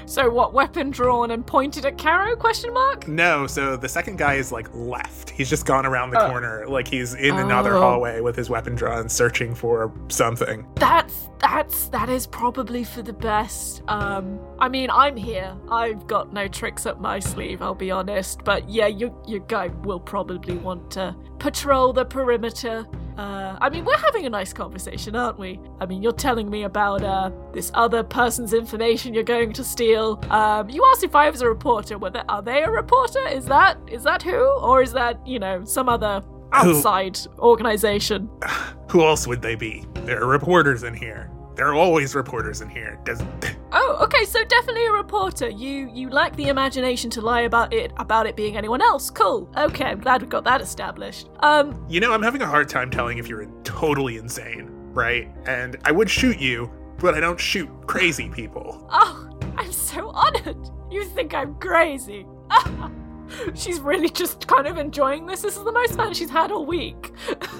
So 0.06 0.28
what? 0.28 0.52
Weapon 0.52 0.90
drawn 0.90 1.30
and 1.30 1.46
pointed 1.46 1.86
at 1.86 1.96
Caro? 1.96 2.34
Question 2.34 2.72
mark. 2.74 3.06
No, 3.06 3.46
so 3.46 3.76
the 3.76 3.88
second 3.88 4.18
guy 4.18 4.34
is 4.34 4.50
like 4.50 4.68
left. 4.74 5.30
He's 5.30 5.48
just 5.48 5.66
gone 5.66 5.86
around 5.86 6.10
the 6.10 6.20
Oh. 6.20 6.28
corner, 6.28 6.64
like 6.66 6.88
he's 6.88 7.14
in 7.14 7.36
another 7.38 7.76
Oh. 7.76 7.80
hallway 7.80 8.20
with 8.20 8.34
his 8.34 8.50
weapon 8.50 8.74
drawn, 8.74 9.08
searching 9.08 9.54
for 9.54 9.92
something. 10.08 10.66
That's 10.76 11.28
that's 11.38 11.86
that 11.90 12.08
is 12.08 12.26
probably 12.26 12.82
for 12.82 13.02
the 13.02 13.12
best. 13.12 13.82
Um, 13.86 14.40
I 14.58 14.68
mean, 14.68 14.90
I'm 14.90 15.16
here. 15.16 15.54
I've 15.70 16.04
got 16.08 16.32
no 16.32 16.48
tricks 16.48 16.86
up 16.86 17.00
my 17.00 17.20
sleeve. 17.20 17.62
I'll 17.62 17.74
be 17.76 17.92
honest. 17.92 18.42
But 18.42 18.68
yeah, 18.68 18.88
your 18.88 19.14
your 19.28 19.40
guy 19.46 19.68
will 19.84 20.00
probably 20.00 20.56
want 20.56 20.90
to 20.92 21.14
patrol 21.38 21.92
the 21.92 22.04
perimeter. 22.04 22.84
Uh, 23.16 23.56
I 23.60 23.68
mean, 23.68 23.84
we're 23.84 23.98
having 23.98 24.26
a 24.26 24.30
nice 24.30 24.52
conversation, 24.52 25.14
aren't 25.16 25.38
we? 25.38 25.60
I 25.80 25.86
mean, 25.86 26.02
you're 26.02 26.12
telling 26.12 26.48
me 26.50 26.62
about 26.64 27.02
uh, 27.02 27.30
this 27.52 27.70
other 27.74 28.02
person's 28.02 28.52
information 28.52 29.12
you're 29.14 29.22
going 29.22 29.52
to 29.54 29.64
steal. 29.64 30.22
Um, 30.30 30.70
you 30.70 30.84
asked 30.92 31.04
if 31.04 31.14
I 31.14 31.28
was 31.30 31.42
a 31.42 31.48
reporter. 31.48 31.98
Were 31.98 32.10
they, 32.10 32.22
are 32.28 32.42
they 32.42 32.62
a 32.62 32.70
reporter? 32.70 33.26
Is 33.28 33.44
that 33.46 33.78
is 33.88 34.02
that 34.04 34.22
who, 34.22 34.44
or 34.60 34.82
is 34.82 34.92
that 34.92 35.26
you 35.26 35.38
know 35.38 35.64
some 35.64 35.88
other 35.88 36.22
Who? 36.62 36.70
outside 36.76 37.18
organization? 37.38 38.30
Who 38.90 39.04
else 39.04 39.26
would 39.26 39.42
they 39.42 39.54
be? 39.54 39.84
There 39.94 40.22
are 40.22 40.26
reporters 40.26 40.82
in 40.82 40.94
here. 40.94 41.30
There 41.54 41.68
are 41.68 41.74
always 41.74 42.14
reporters 42.14 42.60
in 42.60 42.68
here. 42.68 42.98
Does 43.04 43.22
Oh, 43.72 43.98
okay, 44.02 44.24
so 44.24 44.44
definitely 44.44 44.86
a 44.86 44.92
reporter. 44.92 45.48
You 45.48 45.90
you 45.92 46.10
lack 46.10 46.34
the 46.36 46.48
imagination 46.48 47.10
to 47.10 47.20
lie 47.20 47.42
about 47.42 47.72
it 47.72 47.92
about 47.98 48.26
it 48.26 48.36
being 48.36 48.56
anyone 48.56 48.82
else. 48.82 49.10
Cool. 49.10 49.48
Okay, 49.56 49.84
I'm 49.84 50.00
glad 50.00 50.22
we 50.22 50.28
got 50.28 50.44
that 50.44 50.60
established. 50.60 51.28
Um, 51.40 51.84
you 51.88 52.00
know? 52.00 52.12
I'm 52.12 52.22
having 52.22 52.42
a 52.42 52.46
hard 52.46 52.68
time 52.68 52.90
telling 52.90 53.18
if 53.18 53.28
you're 53.28 53.46
totally 53.62 54.16
insane, 54.16 54.68
right? 54.92 55.28
And 55.46 55.76
I 55.84 55.92
would 55.92 56.10
shoot 56.10 56.40
you, 56.40 56.70
but 56.98 57.14
I 57.14 57.20
don't 57.20 57.38
shoot 57.38 57.68
crazy 57.86 58.28
people. 58.28 58.86
oh, 58.92 59.30
I'm 59.56 59.72
so 59.72 60.08
honored. 60.10 60.70
You 60.90 61.04
think 61.04 61.34
I'm 61.34 61.54
crazy. 61.56 62.26
she's 63.54 63.80
really 63.80 64.08
just 64.08 64.46
kind 64.46 64.66
of 64.66 64.76
enjoying 64.78 65.26
this. 65.26 65.42
This 65.42 65.56
is 65.56 65.64
the 65.64 65.72
most 65.72 65.94
fun 65.96 66.12
she's 66.14 66.30
had 66.30 66.50
all 66.52 66.66
week. 66.66 67.12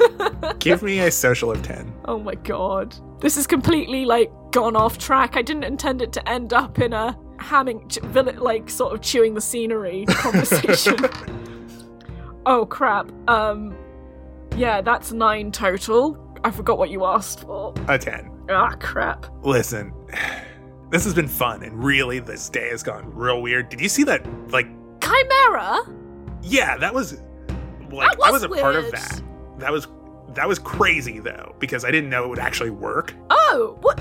Give 0.59 0.83
me 0.83 1.01
a 1.01 1.11
social 1.11 1.51
of 1.51 1.63
ten. 1.63 1.93
oh 2.07 2.19
my 2.19 2.35
god. 2.35 2.95
This 3.21 3.37
is 3.37 3.47
completely 3.47 4.05
like 4.05 4.31
gone 4.51 4.77
off 4.77 4.99
track. 4.99 5.37
I 5.37 5.43
didn't 5.43 5.65
intend 5.65 6.03
it 6.03 6.13
to 6.15 6.29
end 6.29 6.53
up 6.53 6.79
in 6.79 6.93
a 6.93 7.19
hamming 7.39 8.39
like 8.41 8.69
sort 8.71 8.95
of 8.95 9.01
chewing 9.01 9.35
the 9.35 9.41
scenery 9.41 10.05
conversation. 10.09 10.97
oh 12.47 12.67
crap. 12.67 13.11
Um 13.29 13.77
yeah, 14.57 14.81
that's 14.81 15.13
9 15.13 15.53
total. 15.53 16.27
I 16.43 16.51
forgot 16.51 16.79
what 16.79 16.91
you 16.91 17.05
asked 17.05 17.41
for. 17.41 17.75
A 17.89 17.99
ten. 17.99 18.31
Ah 18.51 18.75
crap. 18.81 19.27
Listen, 19.45 19.93
this 20.91 21.05
has 21.05 21.15
been 21.15 21.29
fun, 21.29 21.63
and 21.63 21.85
really, 21.85 22.19
this 22.19 22.49
day 22.49 22.71
has 22.71 22.83
gone 22.83 23.15
real 23.15 23.43
weird. 23.43 23.69
Did 23.69 23.81
you 23.81 23.89
see 23.89 24.03
that? 24.05 24.27
Like, 24.51 24.67
Chimera? 25.11 25.81
yeah, 26.43 26.77
that 26.79 26.93
was 26.95 27.21
like 27.91 28.17
That 28.17 28.27
I 28.27 28.31
was 28.31 28.43
was 28.43 28.43
a 28.45 28.49
part 28.49 28.77
of 28.77 28.91
that. 28.93 29.23
That 29.59 29.73
was 29.73 29.89
that 30.35 30.47
was 30.47 30.59
crazy 30.59 31.19
though, 31.19 31.55
because 31.59 31.85
I 31.85 31.91
didn't 31.91 32.09
know 32.11 32.25
it 32.25 32.29
would 32.29 32.39
actually 32.39 32.71
work. 32.71 33.15
Oh, 33.31 33.77
what 33.81 34.01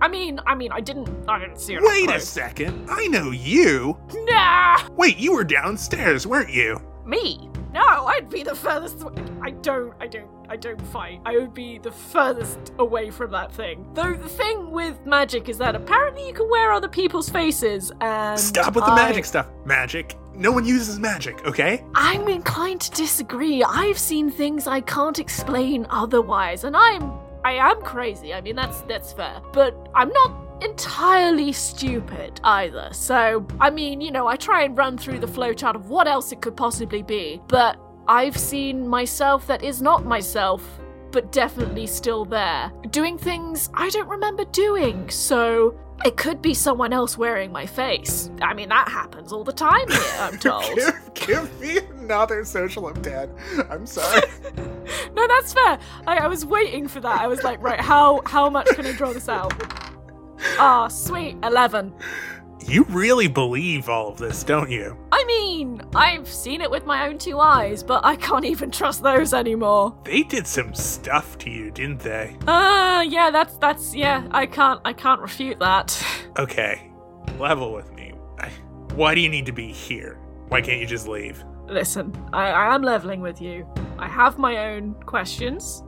I 0.00 0.08
mean, 0.08 0.40
I 0.46 0.54
mean, 0.54 0.72
I 0.72 0.80
didn't 0.80 1.08
I 1.28 1.38
didn't 1.38 1.58
see 1.58 1.74
it. 1.74 1.82
Wait 1.82 2.10
a 2.10 2.20
second, 2.20 2.88
I 2.90 3.06
know 3.08 3.30
you. 3.30 3.96
Nah. 4.14 4.88
Wait, 4.96 5.18
you 5.18 5.32
were 5.34 5.44
downstairs, 5.44 6.26
weren't 6.26 6.50
you? 6.50 6.80
Me? 7.04 7.50
No, 7.76 8.06
I'd 8.06 8.30
be 8.30 8.42
the 8.42 8.54
furthest. 8.54 9.04
I 9.42 9.50
don't. 9.50 9.92
I 10.00 10.06
don't. 10.06 10.30
I 10.48 10.56
don't 10.56 10.80
fight. 10.80 11.20
I 11.26 11.36
would 11.36 11.52
be 11.52 11.76
the 11.76 11.90
furthest 11.92 12.72
away 12.78 13.10
from 13.10 13.30
that 13.32 13.52
thing. 13.52 13.86
Though 13.92 14.14
the 14.14 14.30
thing 14.30 14.70
with 14.70 15.04
magic 15.04 15.50
is 15.50 15.58
that 15.58 15.74
apparently 15.74 16.26
you 16.26 16.32
can 16.32 16.48
wear 16.48 16.72
other 16.72 16.88
people's 16.88 17.28
faces 17.28 17.92
and. 18.00 18.40
Stop 18.40 18.74
with 18.76 18.86
the 18.86 18.92
I- 18.92 18.96
magic 19.08 19.26
stuff. 19.26 19.46
Magic. 19.66 20.16
No 20.34 20.52
one 20.52 20.64
uses 20.64 20.98
magic, 20.98 21.44
okay? 21.46 21.84
I'm 21.94 22.28
inclined 22.28 22.80
to 22.82 22.90
disagree. 22.92 23.62
I've 23.62 23.98
seen 23.98 24.30
things 24.30 24.66
I 24.66 24.80
can't 24.80 25.18
explain 25.18 25.86
otherwise, 25.90 26.64
and 26.64 26.74
I'm. 26.74 27.12
I 27.44 27.52
am 27.52 27.82
crazy. 27.82 28.32
I 28.32 28.40
mean, 28.40 28.56
that's 28.56 28.80
that's 28.82 29.12
fair, 29.12 29.42
but 29.52 29.74
I'm 29.94 30.08
not 30.08 30.30
entirely 30.60 31.52
stupid 31.52 32.40
either. 32.44 32.88
So, 32.92 33.46
I 33.60 33.70
mean, 33.70 34.00
you 34.00 34.10
know, 34.10 34.26
I 34.26 34.36
try 34.36 34.62
and 34.62 34.76
run 34.76 34.96
through 34.98 35.18
the 35.20 35.26
flowchart 35.26 35.74
of 35.74 35.88
what 35.88 36.06
else 36.08 36.32
it 36.32 36.40
could 36.40 36.56
possibly 36.56 37.02
be, 37.02 37.40
but 37.48 37.78
I've 38.08 38.36
seen 38.36 38.86
myself 38.88 39.46
that 39.48 39.62
is 39.62 39.82
not 39.82 40.04
myself, 40.04 40.62
but 41.10 41.32
definitely 41.32 41.86
still 41.86 42.24
there, 42.24 42.72
doing 42.90 43.18
things 43.18 43.70
I 43.74 43.90
don't 43.90 44.08
remember 44.08 44.44
doing. 44.46 45.08
So, 45.10 45.78
it 46.04 46.16
could 46.18 46.42
be 46.42 46.52
someone 46.52 46.92
else 46.92 47.16
wearing 47.16 47.50
my 47.50 47.64
face. 47.64 48.30
I 48.42 48.52
mean, 48.52 48.68
that 48.68 48.88
happens 48.88 49.32
all 49.32 49.44
the 49.44 49.52
time 49.52 49.88
here, 49.88 50.00
I'm 50.18 50.38
told. 50.38 50.64
give, 50.76 51.10
give 51.14 51.60
me 51.60 51.78
another 52.00 52.44
social 52.44 52.92
ten. 52.92 53.30
I'm 53.70 53.86
sorry. 53.86 54.22
No, 55.14 55.26
that's 55.26 55.52
fair. 55.52 55.78
I, 56.06 56.18
I 56.18 56.26
was 56.28 56.44
waiting 56.46 56.86
for 56.86 57.00
that. 57.00 57.20
I 57.20 57.26
was 57.26 57.42
like, 57.42 57.60
right, 57.62 57.80
how 57.80 58.20
how 58.26 58.48
much 58.50 58.66
can 58.68 58.86
I 58.86 58.92
draw 58.92 59.12
this 59.12 59.28
out? 59.28 59.52
Ah, 60.58 60.88
sweet, 60.88 61.36
eleven. 61.42 61.92
you 62.66 62.84
really 62.88 63.28
believe 63.28 63.88
all 63.88 64.08
of 64.08 64.18
this, 64.18 64.42
don't 64.42 64.70
you? 64.70 64.96
I 65.12 65.24
mean, 65.24 65.80
I've 65.94 66.28
seen 66.28 66.60
it 66.60 66.70
with 66.70 66.84
my 66.84 67.06
own 67.06 67.18
two 67.18 67.38
eyes, 67.38 67.82
but 67.82 68.04
I 68.04 68.16
can't 68.16 68.44
even 68.44 68.70
trust 68.70 69.02
those 69.02 69.32
anymore. 69.34 69.96
They 70.04 70.22
did 70.22 70.46
some 70.46 70.74
stuff 70.74 71.38
to 71.38 71.50
you, 71.50 71.70
didn't 71.70 72.00
they? 72.00 72.36
Ah, 72.46 73.02
yeah, 73.02 73.30
that's 73.30 73.56
that's 73.58 73.94
yeah. 73.94 74.26
I 74.30 74.46
can't 74.46 74.80
I 74.84 74.92
can't 74.92 75.20
refute 75.20 75.58
that. 75.60 76.02
Okay, 76.38 76.90
level 77.38 77.72
with 77.72 77.92
me. 77.92 78.12
Why 78.94 79.14
do 79.14 79.20
you 79.20 79.28
need 79.28 79.44
to 79.46 79.52
be 79.52 79.72
here? 79.72 80.18
Why 80.48 80.60
can't 80.62 80.80
you 80.80 80.86
just 80.86 81.06
leave? 81.06 81.44
Listen, 81.66 82.14
I, 82.32 82.48
I 82.50 82.74
am 82.74 82.80
leveling 82.82 83.20
with 83.20 83.42
you. 83.42 83.66
I 83.98 84.08
have 84.08 84.38
my 84.38 84.70
own 84.72 84.94
questions. 85.04 85.82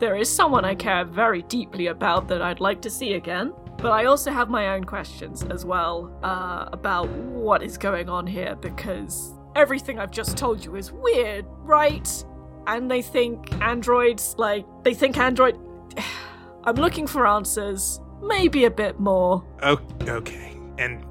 There 0.00 0.16
is 0.16 0.28
someone 0.28 0.64
I 0.64 0.74
care 0.74 1.04
very 1.04 1.42
deeply 1.42 1.88
about 1.88 2.26
that 2.28 2.42
I'd 2.42 2.58
like 2.58 2.80
to 2.82 2.90
see 2.90 3.12
again. 3.14 3.52
But 3.82 3.92
I 3.92 4.04
also 4.04 4.30
have 4.30 4.50
my 4.50 4.74
own 4.74 4.84
questions 4.84 5.42
as 5.44 5.64
well 5.64 6.14
uh, 6.22 6.68
about 6.70 7.08
what 7.08 7.62
is 7.62 7.78
going 7.78 8.10
on 8.10 8.26
here 8.26 8.54
because 8.56 9.32
everything 9.56 9.98
I've 9.98 10.10
just 10.10 10.36
told 10.36 10.62
you 10.62 10.76
is 10.76 10.92
weird, 10.92 11.46
right? 11.60 12.24
And 12.66 12.90
they 12.90 13.00
think 13.00 13.52
androids, 13.62 14.34
like, 14.36 14.66
they 14.84 14.92
think 14.92 15.16
android. 15.16 15.58
I'm 16.64 16.76
looking 16.76 17.06
for 17.06 17.26
answers. 17.26 18.00
Maybe 18.22 18.66
a 18.66 18.70
bit 18.70 19.00
more. 19.00 19.42
Oh, 19.62 19.80
okay. 20.02 20.58
And 20.76 21.02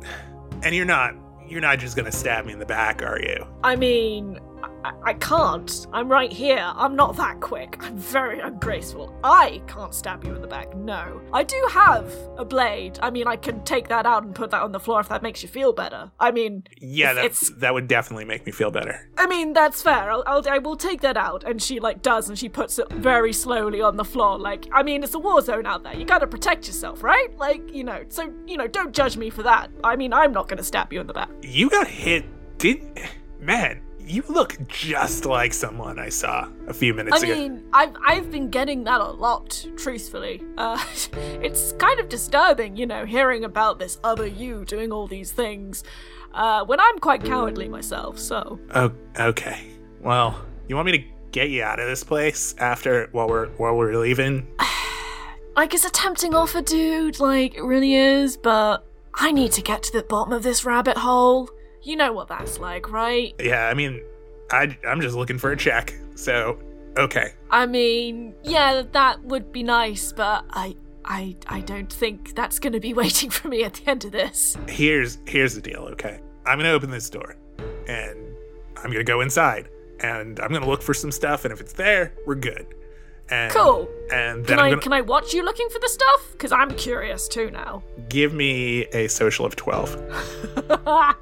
and 0.61 0.75
you're 0.75 0.85
not 0.85 1.15
you're 1.47 1.61
not 1.61 1.79
just 1.79 1.95
gonna 1.95 2.11
stab 2.11 2.45
me 2.45 2.53
in 2.53 2.59
the 2.59 2.67
back, 2.67 3.01
are 3.01 3.19
you? 3.19 3.47
I 3.63 3.75
mean, 3.75 4.39
I, 4.83 4.93
I 5.03 5.13
can't. 5.13 5.87
I'm 5.91 6.09
right 6.09 6.31
here. 6.31 6.71
I'm 6.75 6.95
not 6.95 7.15
that 7.17 7.39
quick. 7.39 7.77
I'm 7.79 7.97
very 7.97 8.39
ungraceful. 8.39 9.13
I 9.23 9.61
can't 9.67 9.93
stab 9.93 10.23
you 10.23 10.35
in 10.35 10.41
the 10.41 10.47
back. 10.47 10.75
No. 10.75 11.21
I 11.33 11.43
do 11.43 11.61
have 11.71 12.13
a 12.37 12.45
blade. 12.45 12.99
I 13.01 13.09
mean, 13.09 13.27
I 13.27 13.35
can 13.35 13.63
take 13.63 13.87
that 13.89 14.05
out 14.05 14.23
and 14.23 14.33
put 14.33 14.51
that 14.51 14.61
on 14.61 14.71
the 14.71 14.79
floor 14.79 14.99
if 14.99 15.09
that 15.09 15.21
makes 15.21 15.43
you 15.43 15.49
feel 15.49 15.73
better. 15.73 16.11
I 16.19 16.31
mean, 16.31 16.63
Yeah, 16.79 17.13
that 17.13 17.37
that 17.57 17.73
would 17.73 17.87
definitely 17.87 18.25
make 18.25 18.45
me 18.45 18.51
feel 18.51 18.71
better. 18.71 19.09
I 19.17 19.27
mean 19.27 19.53
that's 19.53 19.81
fair. 19.81 20.11
I'll, 20.11 20.23
I'll 20.25 20.47
I 20.49 20.57
will 20.59 20.75
take 20.77 21.01
that 21.01 21.17
out. 21.17 21.43
And 21.43 21.61
she 21.61 21.79
like 21.79 22.01
does, 22.01 22.29
and 22.29 22.37
she 22.37 22.49
puts 22.49 22.79
it 22.79 22.91
very 22.91 23.33
slowly 23.33 23.81
on 23.81 23.97
the 23.97 24.05
floor. 24.05 24.37
Like, 24.39 24.67
I 24.73 24.83
mean, 24.83 25.03
it's 25.03 25.13
a 25.13 25.19
war 25.19 25.41
zone 25.41 25.65
out 25.65 25.83
there. 25.83 25.95
You 25.95 26.05
gotta 26.05 26.27
protect 26.27 26.67
yourself, 26.67 27.03
right? 27.03 27.35
Like, 27.37 27.73
you 27.73 27.83
know. 27.83 28.03
So 28.09 28.33
you 28.47 28.57
know, 28.57 28.67
don't 28.67 28.93
judge 28.93 29.17
me 29.17 29.29
for 29.29 29.43
that. 29.43 29.69
I 29.83 29.95
mean, 29.95 30.13
I'm 30.13 30.31
not 30.31 30.47
gonna 30.47 30.63
stab 30.63 30.91
you 30.93 31.01
in 31.01 31.07
the 31.07 31.13
back. 31.13 31.29
You 31.41 31.69
got 31.69 31.87
hit. 31.87 32.25
Did 32.57 32.99
man? 33.39 33.81
You 34.09 34.23
look 34.27 34.57
just 34.67 35.25
like 35.25 35.53
someone 35.53 35.99
I 35.99 36.09
saw 36.09 36.49
a 36.67 36.73
few 36.73 36.95
minutes 36.95 37.21
I 37.21 37.25
ago. 37.25 37.31
I 37.31 37.37
mean, 37.37 37.63
I've 37.71 37.95
I've 38.03 38.31
been 38.31 38.49
getting 38.49 38.83
that 38.85 39.01
a 39.01 39.11
lot, 39.11 39.63
truthfully. 39.77 40.43
Uh, 40.57 40.83
it's 41.43 41.73
kind 41.73 41.99
of 41.99 42.09
disturbing, 42.09 42.75
you 42.75 42.87
know, 42.87 43.05
hearing 43.05 43.43
about 43.43 43.77
this 43.77 43.99
other 44.03 44.25
you 44.25 44.65
doing 44.65 44.91
all 44.91 45.05
these 45.05 45.31
things. 45.31 45.83
Uh, 46.33 46.65
when 46.65 46.79
I'm 46.79 46.97
quite 46.97 47.23
cowardly 47.23 47.69
myself, 47.69 48.17
so 48.17 48.59
Oh, 48.73 48.91
okay. 49.19 49.67
Well, 50.01 50.43
you 50.67 50.75
want 50.75 50.87
me 50.87 50.93
to 50.93 51.03
get 51.31 51.51
you 51.51 51.61
out 51.61 51.79
of 51.79 51.87
this 51.87 52.03
place 52.03 52.55
after 52.57 53.09
while 53.11 53.27
we're 53.27 53.49
while 53.57 53.77
we're 53.77 53.95
leaving? 53.95 54.47
like 55.55 55.75
it's 55.75 55.85
a 55.85 55.91
tempting 55.91 56.33
offer, 56.33 56.63
dude. 56.63 57.19
Like 57.19 57.53
it 57.53 57.63
really 57.63 57.93
is, 57.93 58.37
but 58.37 58.87
I 59.13 59.31
need 59.31 59.51
to 59.51 59.61
get 59.61 59.83
to 59.83 59.93
the 59.93 60.01
bottom 60.01 60.33
of 60.33 60.41
this 60.41 60.65
rabbit 60.65 60.97
hole. 60.97 61.51
You 61.83 61.95
know 61.95 62.13
what 62.13 62.27
that's 62.27 62.59
like, 62.59 62.91
right? 62.91 63.33
Yeah, 63.39 63.67
I 63.67 63.73
mean, 63.73 64.01
I 64.51 64.77
I'm 64.87 65.01
just 65.01 65.15
looking 65.15 65.37
for 65.37 65.51
a 65.51 65.57
check. 65.57 65.93
So, 66.15 66.59
okay. 66.97 67.33
I 67.49 67.65
mean, 67.65 68.33
yeah, 68.43 68.83
that 68.91 69.23
would 69.23 69.51
be 69.51 69.63
nice, 69.63 70.11
but 70.11 70.45
I. 70.51 70.75
I, 71.11 71.35
I 71.47 71.61
don't 71.61 71.91
think 71.91 72.35
that's 72.35 72.59
going 72.59 72.73
to 72.73 72.79
be 72.79 72.93
waiting 73.03 73.31
for 73.31 73.47
me 73.47 73.63
at 73.63 73.73
the 73.75 73.89
end 73.89 74.05
of 74.05 74.11
this. 74.11 74.55
Here's 74.67 75.17
here's 75.25 75.55
the 75.55 75.61
deal, 75.61 75.87
okay? 75.93 76.19
I'm 76.45 76.59
gonna 76.59 76.69
open 76.69 76.91
this 76.91 77.09
door, 77.09 77.35
and 77.87 78.17
I'm 78.77 78.91
gonna 78.91 79.03
go 79.03 79.21
inside, 79.21 79.69
and 80.01 80.39
I'm 80.39 80.51
gonna 80.51 80.67
look 80.67 80.83
for 80.83 80.93
some 80.93 81.11
stuff, 81.11 81.45
and 81.45 81.51
if 81.53 81.61
it's 81.61 81.73
there, 81.73 82.13
we're 82.27 82.35
good. 82.35 82.67
And, 83.31 83.51
Cool. 83.51 83.89
And 84.11 84.45
Can 84.45 84.59
I 84.59 84.69
gonna 84.69 84.81
can 84.81 84.93
I 84.93 85.01
watch 85.01 85.33
you 85.33 85.43
looking 85.43 85.69
for 85.69 85.79
the 85.79 85.89
stuff? 85.89 86.31
Because 86.33 86.51
I'm 86.51 86.75
curious 86.75 87.27
too 87.27 87.49
now. 87.49 87.81
give 88.09 88.33
me 88.33 88.85
a 88.93 89.07
social 89.07 89.45
of 89.47 89.55
twelve. 89.55 89.95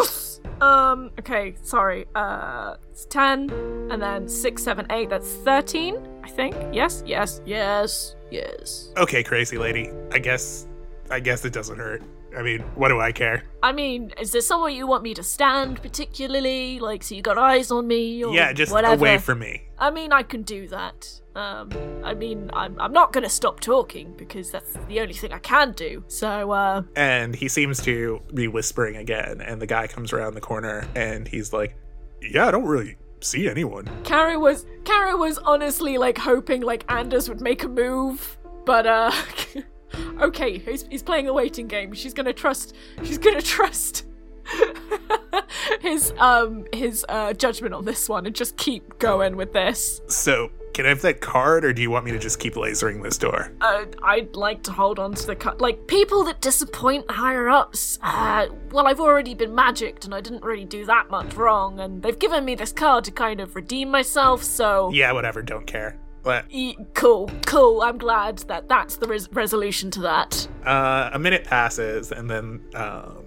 um. 0.60 1.10
Okay. 1.18 1.54
Sorry. 1.62 2.06
Uh. 2.14 2.76
It's 2.90 3.06
ten, 3.06 3.50
and 3.90 4.00
then 4.00 4.28
six, 4.28 4.62
seven, 4.62 4.86
eight. 4.90 5.10
That's 5.10 5.32
thirteen. 5.36 5.98
I 6.22 6.28
think. 6.30 6.54
Yes. 6.72 7.02
Yes. 7.06 7.40
Yes. 7.44 8.16
Yes. 8.30 8.92
Okay, 8.96 9.22
crazy 9.22 9.58
lady. 9.58 9.90
I 10.12 10.18
guess 10.18 10.66
I 11.10 11.20
guess 11.20 11.44
it 11.44 11.52
doesn't 11.52 11.78
hurt. 11.78 12.02
I 12.36 12.42
mean, 12.42 12.60
what 12.74 12.88
do 12.88 13.00
I 13.00 13.12
care? 13.12 13.44
I 13.62 13.72
mean, 13.72 14.12
is 14.20 14.32
there 14.32 14.42
somewhere 14.42 14.70
you 14.70 14.86
want 14.86 15.02
me 15.02 15.14
to 15.14 15.22
stand 15.22 15.80
particularly? 15.80 16.78
Like, 16.78 17.02
so 17.02 17.14
you 17.14 17.22
got 17.22 17.38
eyes 17.38 17.70
on 17.70 17.86
me 17.86 18.22
or 18.22 18.34
yeah, 18.34 18.52
just 18.52 18.70
whatever? 18.70 18.94
away 18.94 19.18
from 19.18 19.38
me. 19.38 19.62
I 19.78 19.90
mean, 19.90 20.12
I 20.12 20.22
can 20.22 20.42
do 20.42 20.68
that. 20.68 21.20
Um, 21.34 21.70
I 22.04 22.14
mean, 22.14 22.50
I'm, 22.52 22.78
I'm 22.80 22.92
not 22.92 23.12
gonna 23.12 23.28
stop 23.28 23.60
talking 23.60 24.14
because 24.16 24.50
that's 24.50 24.74
the 24.88 25.00
only 25.00 25.14
thing 25.14 25.32
I 25.32 25.38
can 25.38 25.72
do. 25.72 26.04
So, 26.08 26.50
uh, 26.50 26.82
And 26.94 27.34
he 27.34 27.48
seems 27.48 27.82
to 27.82 28.20
be 28.34 28.48
whispering 28.48 28.96
again, 28.96 29.40
and 29.40 29.60
the 29.60 29.66
guy 29.66 29.86
comes 29.86 30.12
around 30.12 30.34
the 30.34 30.40
corner 30.40 30.86
and 30.94 31.26
he's 31.26 31.52
like, 31.52 31.74
Yeah, 32.22 32.48
I 32.48 32.50
don't 32.50 32.64
really 32.66 32.96
see 33.20 33.48
anyone. 33.48 33.88
Kara 34.04 34.38
was 34.38 34.66
Kara 34.84 35.16
was 35.16 35.38
honestly 35.38 35.96
like 35.98 36.18
hoping 36.18 36.62
like 36.62 36.84
Anders 36.90 37.28
would 37.28 37.40
make 37.40 37.64
a 37.64 37.68
move, 37.68 38.38
but 38.64 38.86
uh, 38.86 39.10
okay, 40.20 40.58
he's 40.58 40.86
he's 40.88 41.02
playing 41.02 41.28
a 41.28 41.32
waiting 41.32 41.66
game. 41.66 41.92
She's 41.94 42.14
gonna 42.14 42.32
trust. 42.32 42.74
She's 43.04 43.18
gonna 43.18 43.42
trust 43.42 44.04
his 45.80 46.12
um 46.18 46.64
his 46.72 47.04
uh 47.08 47.32
judgment 47.32 47.74
on 47.74 47.84
this 47.84 48.08
one 48.08 48.26
and 48.26 48.34
just 48.34 48.56
keep 48.56 48.98
going 48.98 49.36
with 49.36 49.52
this. 49.52 50.00
So, 50.08 50.50
can 50.72 50.86
I 50.86 50.90
have 50.90 51.02
that 51.02 51.20
card, 51.20 51.64
or 51.64 51.72
do 51.72 51.80
you 51.82 51.90
want 51.90 52.04
me 52.04 52.12
to 52.12 52.18
just 52.18 52.38
keep 52.38 52.54
lasering 52.54 53.02
this 53.02 53.16
door? 53.18 53.50
Uh, 53.60 53.86
I'd 54.02 54.36
like 54.36 54.62
to 54.64 54.72
hold 54.72 54.98
on 54.98 55.14
to 55.14 55.26
the 55.26 55.34
card. 55.34 55.60
Like 55.60 55.86
people 55.86 56.24
that 56.24 56.40
disappoint 56.40 57.10
higher 57.10 57.48
ups. 57.48 57.98
Uh, 58.02 58.48
well, 58.70 58.86
I've 58.86 59.00
already 59.00 59.34
been 59.34 59.54
magicked, 59.54 60.04
and 60.04 60.14
I 60.14 60.20
didn't 60.20 60.44
really 60.44 60.66
do 60.66 60.84
that 60.86 61.10
much 61.10 61.34
wrong. 61.34 61.80
And 61.80 62.02
they've 62.02 62.18
given 62.18 62.44
me 62.44 62.54
this 62.54 62.72
card 62.72 63.04
to 63.04 63.10
kind 63.10 63.40
of 63.40 63.56
redeem 63.56 63.90
myself. 63.90 64.42
So 64.42 64.90
Yeah, 64.92 65.12
whatever, 65.12 65.42
don't 65.42 65.66
care. 65.66 65.98
But 66.26 66.44
E- 66.50 66.76
cool, 66.94 67.30
cool. 67.46 67.82
I'm 67.82 67.98
glad 67.98 68.38
that 68.48 68.68
that's 68.68 68.96
the 68.96 69.06
res- 69.06 69.30
resolution 69.32 69.92
to 69.92 70.00
that. 70.00 70.48
uh, 70.66 71.08
a 71.12 71.18
minute 71.20 71.44
passes, 71.44 72.10
and 72.10 72.28
then 72.28 72.60
um, 72.74 73.22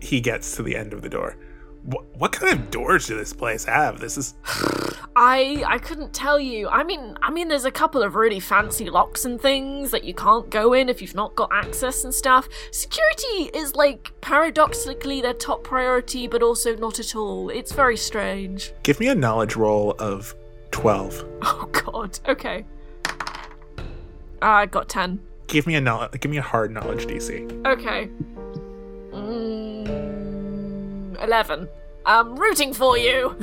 he 0.00 0.20
gets 0.20 0.54
to 0.56 0.62
the 0.62 0.76
end 0.76 0.92
of 0.92 1.02
the 1.02 1.08
door. 1.08 1.36
What, 1.82 2.04
what 2.16 2.32
kind 2.32 2.52
of 2.52 2.70
doors 2.70 3.06
do 3.08 3.16
this 3.16 3.32
place 3.32 3.64
have? 3.64 3.98
This 3.98 4.16
is 4.16 4.34
I 5.16 5.64
I 5.66 5.78
couldn't 5.78 6.12
tell 6.12 6.38
you. 6.38 6.68
I 6.68 6.84
mean, 6.84 7.16
I 7.22 7.30
mean, 7.30 7.48
there's 7.48 7.64
a 7.64 7.70
couple 7.72 8.02
of 8.04 8.14
really 8.14 8.38
fancy 8.40 8.88
locks 8.88 9.24
and 9.24 9.40
things 9.40 9.90
that 9.90 10.04
you 10.04 10.14
can't 10.14 10.48
go 10.48 10.72
in 10.74 10.88
if 10.88 11.02
you've 11.02 11.14
not 11.16 11.34
got 11.34 11.50
access 11.52 12.04
and 12.04 12.14
stuff. 12.14 12.48
Security 12.70 13.50
is 13.52 13.74
like 13.74 14.12
paradoxically 14.20 15.20
their 15.20 15.34
top 15.34 15.64
priority, 15.64 16.28
but 16.28 16.42
also 16.42 16.76
not 16.76 17.00
at 17.00 17.16
all. 17.16 17.50
It's 17.50 17.72
very 17.72 17.96
strange. 17.96 18.72
give 18.84 19.00
me 19.00 19.08
a 19.08 19.14
knowledge 19.14 19.56
roll 19.56 19.96
of 19.98 20.34
twelve. 20.70 21.24
Oh 21.42 21.68
God. 21.72 22.18
Okay. 22.28 22.64
I 24.42 24.66
got 24.66 24.88
ten. 24.88 25.20
Give 25.46 25.66
me 25.66 25.74
a 25.76 25.80
knowledge. 25.80 26.20
Give 26.20 26.30
me 26.30 26.38
a 26.38 26.42
hard 26.42 26.70
knowledge 26.70 27.06
DC. 27.06 27.66
Okay. 27.66 28.08
Mm, 29.12 31.22
Eleven. 31.22 31.68
I'm 32.06 32.36
rooting 32.36 32.72
for 32.72 32.96
you. 32.96 33.36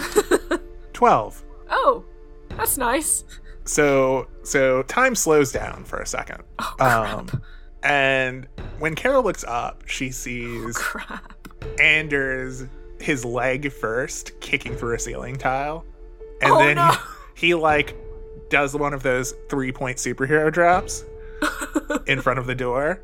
Twelve. 0.94 1.44
oh, 1.70 2.03
that's 2.50 2.77
nice. 2.77 3.24
So 3.65 4.27
so 4.44 4.84
time 4.84 5.15
slows 5.15 5.51
down 5.51 5.84
for 5.84 6.00
a 6.00 6.05
second. 6.05 6.44
Oh 6.60 6.74
crap. 6.77 7.34
Um, 7.34 7.41
and 7.84 8.48
when 8.79 8.96
Carol 8.96 9.24
looks 9.24 9.44
up, 9.44 9.84
she 9.88 10.12
sees 10.12 10.77
crap. 10.77 11.34
Anders 11.79 12.65
his 13.00 13.25
leg 13.25 13.72
first 13.72 14.39
kicking 14.39 14.75
through 14.75 14.96
a 14.96 15.00
ceiling 15.00 15.36
tile, 15.36 15.86
and 16.42 16.51
Oh, 16.51 16.60
then 16.60 16.75
no. 16.75 16.92
he, 17.36 17.48
he 17.48 17.54
like 17.56 17.96
does 18.50 18.75
one 18.75 18.94
of 18.94 19.04
those 19.04 19.34
three 19.50 19.72
point 19.72 19.98
superhero 19.98 20.51
drops 20.51 21.04
in 22.08 22.22
front 22.22 22.39
of 22.39 22.46
the 22.48 22.56
door, 22.56 23.01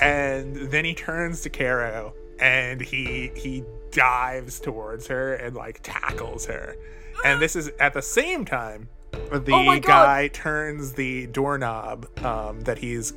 and 0.00 0.56
then 0.70 0.84
he 0.84 0.94
turns 0.94 1.40
to 1.42 1.50
Caro 1.50 2.14
and 2.38 2.80
he 2.80 3.30
he 3.36 3.62
dives 3.90 4.60
towards 4.60 5.06
her 5.08 5.34
and 5.34 5.54
like 5.56 5.80
tackles 5.82 6.46
her, 6.46 6.76
and 7.24 7.40
this 7.40 7.56
is 7.56 7.70
at 7.80 7.92
the 7.92 8.02
same 8.02 8.44
time 8.44 8.88
the 9.32 9.52
Oh 9.52 9.78
guy 9.80 10.28
turns 10.28 10.92
the 10.92 11.26
doorknob 11.26 12.06
um, 12.24 12.60
that 12.62 12.78
he's 12.78 13.12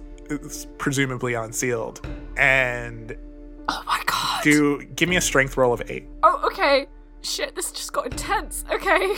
presumably 0.78 1.34
unsealed 1.36 2.06
and 2.38 3.16
Oh 3.70 3.84
my 3.86 4.02
god. 4.06 4.44
do 4.44 4.84
give 4.96 5.08
me 5.08 5.16
a 5.16 5.22
strength 5.22 5.56
roll 5.56 5.72
of 5.72 5.82
eight. 5.90 6.06
Oh, 6.24 6.42
okay. 6.46 6.88
Shit, 7.24 7.56
this 7.56 7.72
just 7.72 7.94
got 7.94 8.06
intense. 8.06 8.66
Okay. 8.70 9.16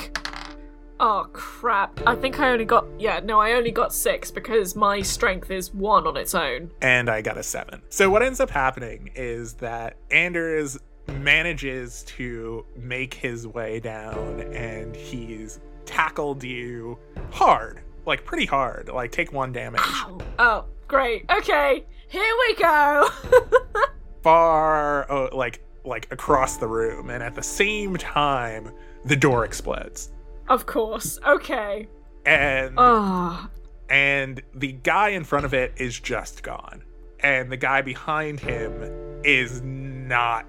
Oh 0.99 1.27
crap. 1.33 1.99
I 2.07 2.15
think 2.15 2.39
I 2.39 2.51
only 2.51 2.63
got 2.65 2.85
yeah, 2.97 3.19
no, 3.21 3.39
I 3.39 3.53
only 3.53 3.71
got 3.71 3.93
six 3.93 4.31
because 4.31 4.75
my 4.75 5.01
strength 5.01 5.51
is 5.51 5.73
one 5.73 6.07
on 6.07 6.15
its 6.15 6.33
own. 6.33 6.71
and 6.81 7.09
I 7.09 7.21
got 7.21 7.37
a 7.37 7.43
seven. 7.43 7.81
So 7.89 8.09
what 8.09 8.23
ends 8.23 8.39
up 8.39 8.49
happening 8.49 9.09
is 9.15 9.53
that 9.55 9.97
Anders 10.11 10.77
manages 11.19 12.03
to 12.03 12.65
make 12.77 13.13
his 13.13 13.45
way 13.47 13.79
down 13.79 14.41
and 14.53 14.95
he's 14.95 15.59
tackled 15.85 16.43
you 16.43 16.97
hard, 17.31 17.81
like 18.05 18.23
pretty 18.23 18.45
hard. 18.45 18.87
Like 18.89 19.11
take 19.11 19.33
one 19.33 19.51
damage. 19.51 19.81
Ow. 19.83 20.19
Oh, 20.39 20.65
great. 20.87 21.25
Okay. 21.29 21.83
Here 22.07 22.35
we 22.47 22.55
go. 22.55 23.09
Far 24.21 25.11
oh, 25.11 25.29
like 25.35 25.61
like 25.85 26.11
across 26.11 26.57
the 26.57 26.67
room 26.67 27.09
and 27.09 27.21
at 27.23 27.35
the 27.35 27.43
same 27.43 27.95
time 27.95 28.71
the 29.05 29.15
door 29.15 29.45
explodes. 29.45 30.11
of 30.49 30.65
course. 30.65 31.19
Okay. 31.25 31.87
And 32.25 32.73
Oh. 32.77 33.47
and 33.89 34.41
the 34.53 34.71
guy 34.71 35.09
in 35.09 35.23
front 35.23 35.45
of 35.45 35.53
it 35.53 35.73
is 35.77 35.99
just 35.99 36.41
gone 36.43 36.83
and 37.19 37.51
the 37.51 37.57
guy 37.57 37.81
behind 37.81 38.39
him 38.39 38.71
is 39.23 39.61
not 39.61 40.45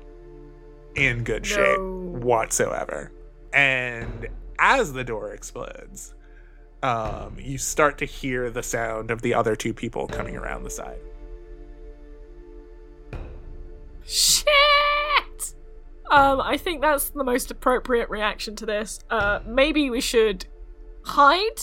in 0.94 1.22
good 1.22 1.44
shape 1.46 1.78
whatsoever 1.80 3.12
and 3.52 4.26
as 4.58 4.92
the 4.94 5.04
door 5.04 5.32
explodes 5.32 6.14
um, 6.82 7.36
you 7.38 7.58
start 7.58 7.98
to 7.98 8.04
hear 8.06 8.50
the 8.50 8.62
sound 8.62 9.10
of 9.10 9.20
the 9.22 9.34
other 9.34 9.54
two 9.56 9.74
people 9.74 10.06
coming 10.06 10.36
around 10.36 10.62
the 10.62 10.70
side 10.70 10.98
Shit! 14.06 14.46
Um, 16.10 16.40
I 16.40 16.56
think 16.56 16.80
that's 16.82 17.10
the 17.10 17.24
most 17.24 17.50
appropriate 17.50 18.08
reaction 18.10 18.54
to 18.56 18.66
this. 18.66 19.00
Uh, 19.10 19.40
maybe 19.46 19.90
we 19.90 20.00
should 20.00 20.46
hide? 21.04 21.60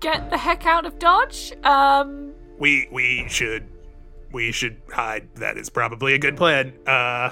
Get 0.00 0.30
the 0.30 0.36
heck 0.38 0.66
out 0.66 0.84
of 0.84 0.98
Dodge? 0.98 1.52
Um, 1.64 2.32
we 2.58 2.88
we 2.92 3.26
should 3.28 3.66
we 4.32 4.52
should 4.52 4.76
hide 4.92 5.28
that 5.36 5.56
is 5.56 5.70
probably 5.70 6.12
a 6.14 6.18
good 6.18 6.36
plan 6.36 6.72
uh 6.86 7.30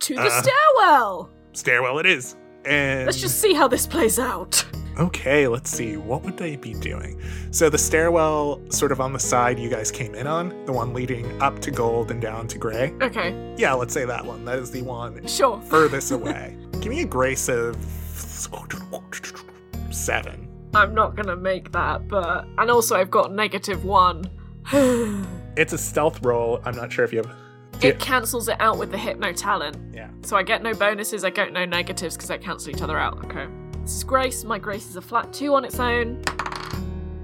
to 0.00 0.14
the 0.14 0.20
Uh. 0.22 0.42
stairwell! 0.42 1.30
stairwell 1.52 1.98
it 1.98 2.06
is 2.06 2.36
and 2.64 3.06
Let's 3.06 3.20
just 3.20 3.40
see 3.40 3.54
how 3.54 3.66
this 3.68 3.86
plays 3.86 4.18
out. 4.18 4.64
Okay, 4.98 5.46
let's 5.46 5.70
see. 5.70 5.96
What 5.96 6.22
would 6.22 6.38
they 6.38 6.56
be 6.56 6.72
doing? 6.72 7.20
So 7.50 7.68
the 7.68 7.76
stairwell, 7.78 8.62
sort 8.70 8.92
of 8.92 9.00
on 9.00 9.12
the 9.12 9.18
side 9.18 9.58
you 9.58 9.68
guys 9.68 9.90
came 9.90 10.14
in 10.14 10.26
on, 10.26 10.64
the 10.64 10.72
one 10.72 10.94
leading 10.94 11.40
up 11.42 11.58
to 11.60 11.70
gold 11.70 12.10
and 12.10 12.20
down 12.20 12.48
to 12.48 12.58
gray. 12.58 12.94
Okay, 13.02 13.54
Yeah, 13.58 13.74
let's 13.74 13.92
say 13.92 14.06
that 14.06 14.24
one. 14.24 14.44
That 14.46 14.58
is 14.58 14.70
the 14.70 14.82
one 14.82 15.26
sure. 15.26 15.60
furthest 15.68 16.12
away. 16.12 16.56
Give 16.80 16.86
me 16.86 17.02
a 17.02 17.06
grace 17.06 17.48
of 17.48 17.76
seven. 19.90 20.48
I'm 20.74 20.94
not 20.94 21.14
gonna 21.16 21.36
make 21.36 21.72
that, 21.72 22.08
but. 22.08 22.46
And 22.58 22.70
also, 22.70 22.96
I've 22.96 23.10
got 23.10 23.32
negative 23.32 23.84
one. 23.84 24.24
It's 25.56 25.72
a 25.72 25.78
stealth 25.78 26.22
roll. 26.22 26.60
I'm 26.66 26.76
not 26.76 26.92
sure 26.92 27.02
if 27.06 27.14
you 27.14 27.22
have. 27.22 27.34
It 27.82 27.98
cancels 27.98 28.48
it 28.48 28.60
out 28.60 28.76
with 28.76 28.90
the 28.90 28.98
hypno 28.98 29.32
talent. 29.32 29.78
Yeah. 29.94 30.10
So 30.22 30.36
I 30.36 30.42
get 30.42 30.62
no 30.62 30.74
bonuses, 30.74 31.24
I 31.24 31.30
get 31.30 31.50
no 31.50 31.64
negatives 31.64 32.14
because 32.14 32.28
they 32.28 32.36
cancel 32.36 32.74
each 32.74 32.82
other 32.82 32.98
out. 32.98 33.24
Okay. 33.24 33.46
This 33.86 33.98
is 33.98 34.02
Grace. 34.02 34.42
My 34.42 34.58
Grace 34.58 34.90
is 34.90 34.96
a 34.96 35.00
flat 35.00 35.32
two 35.32 35.54
on 35.54 35.64
its 35.64 35.78
own. 35.78 36.20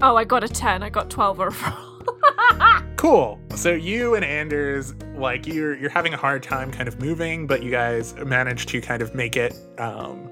Oh, 0.01 0.15
I 0.15 0.23
got 0.23 0.45
a 0.45 0.47
10. 0.47 0.81
I 0.81 0.89
got 0.89 1.09
12 1.09 1.41
overall. 1.41 1.89
Cool. 2.95 3.37
So 3.53 3.73
you 3.73 4.15
and 4.15 4.23
Anders, 4.23 4.95
like 5.17 5.45
you're 5.45 5.75
you're 5.75 5.89
having 5.89 6.13
a 6.13 6.17
hard 6.17 6.41
time 6.41 6.71
kind 6.71 6.87
of 6.87 7.01
moving, 7.01 7.47
but 7.47 7.61
you 7.61 7.69
guys 7.69 8.15
manage 8.15 8.65
to 8.67 8.79
kind 8.79 9.01
of 9.01 9.13
make 9.13 9.35
it 9.35 9.53
um, 9.77 10.29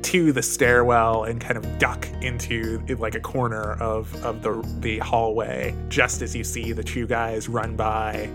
to 0.00 0.32
the 0.32 0.42
stairwell 0.42 1.24
and 1.24 1.42
kind 1.42 1.58
of 1.58 1.78
duck 1.78 2.08
into 2.22 2.82
like 2.98 3.14
a 3.14 3.20
corner 3.20 3.74
of 3.82 4.14
of 4.24 4.40
the 4.40 4.66
the 4.80 4.98
hallway 5.00 5.76
just 5.90 6.22
as 6.22 6.34
you 6.34 6.42
see 6.42 6.72
the 6.72 6.82
two 6.82 7.06
guys 7.06 7.50
run 7.50 7.76
by, 7.76 8.30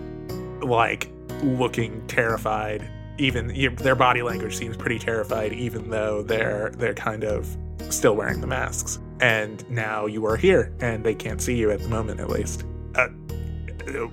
like 0.60 1.10
looking 1.42 2.06
terrified. 2.06 2.88
Even 3.18 3.54
you, 3.54 3.70
their 3.70 3.94
body 3.94 4.22
language 4.22 4.56
seems 4.56 4.76
pretty 4.76 4.98
terrified, 4.98 5.52
even 5.52 5.90
though 5.90 6.22
they're 6.22 6.70
they're 6.76 6.94
kind 6.94 7.24
of 7.24 7.56
still 7.90 8.16
wearing 8.16 8.40
the 8.40 8.46
masks. 8.46 8.98
and 9.20 9.68
now 9.70 10.06
you 10.06 10.26
are 10.26 10.36
here, 10.36 10.72
and 10.80 11.04
they 11.04 11.14
can't 11.14 11.40
see 11.40 11.56
you 11.56 11.70
at 11.70 11.80
the 11.80 11.88
moment, 11.88 12.18
at 12.20 12.28
least. 12.28 12.64
Uh, 12.96 13.08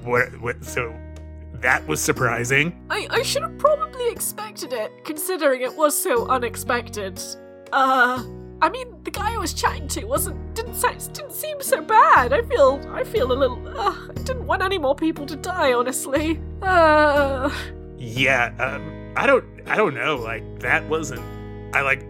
what, 0.04 0.30
what, 0.40 0.64
so 0.64 0.94
that 1.54 1.86
was 1.88 2.00
surprising. 2.00 2.80
I, 2.90 3.08
I 3.10 3.22
should 3.24 3.42
have 3.42 3.58
probably 3.58 4.10
expected 4.12 4.72
it, 4.72 5.04
considering 5.04 5.62
it 5.62 5.76
was 5.76 6.00
so 6.02 6.28
unexpected. 6.28 7.20
Uh, 7.72 8.24
I 8.62 8.70
mean, 8.70 9.02
the 9.04 9.12
guy 9.12 9.34
I 9.34 9.38
was 9.38 9.54
chatting 9.54 9.88
to 9.90 10.06
wasn't 10.06 10.54
didn't 10.54 10.80
didn't 11.14 11.32
seem 11.32 11.62
so 11.62 11.82
bad. 11.82 12.34
I 12.34 12.42
feel 12.44 12.82
I 12.94 13.04
feel 13.04 13.32
a 13.32 13.34
little. 13.34 13.68
Uh, 13.68 13.96
I 14.10 14.14
didn't 14.14 14.46
want 14.46 14.62
any 14.62 14.78
more 14.78 14.96
people 14.96 15.26
to 15.26 15.36
die, 15.36 15.74
honestly. 15.74 16.40
Uh, 16.62 17.50
Yeah, 18.00 18.54
um, 18.60 19.14
I 19.16 19.28
don't, 19.28 19.46
I 19.68 19.76
don't 19.76 19.94
know. 19.94 20.16
Like 20.16 20.60
that 20.62 20.88
wasn't. 20.88 21.22
I 21.76 21.82
like, 21.82 22.04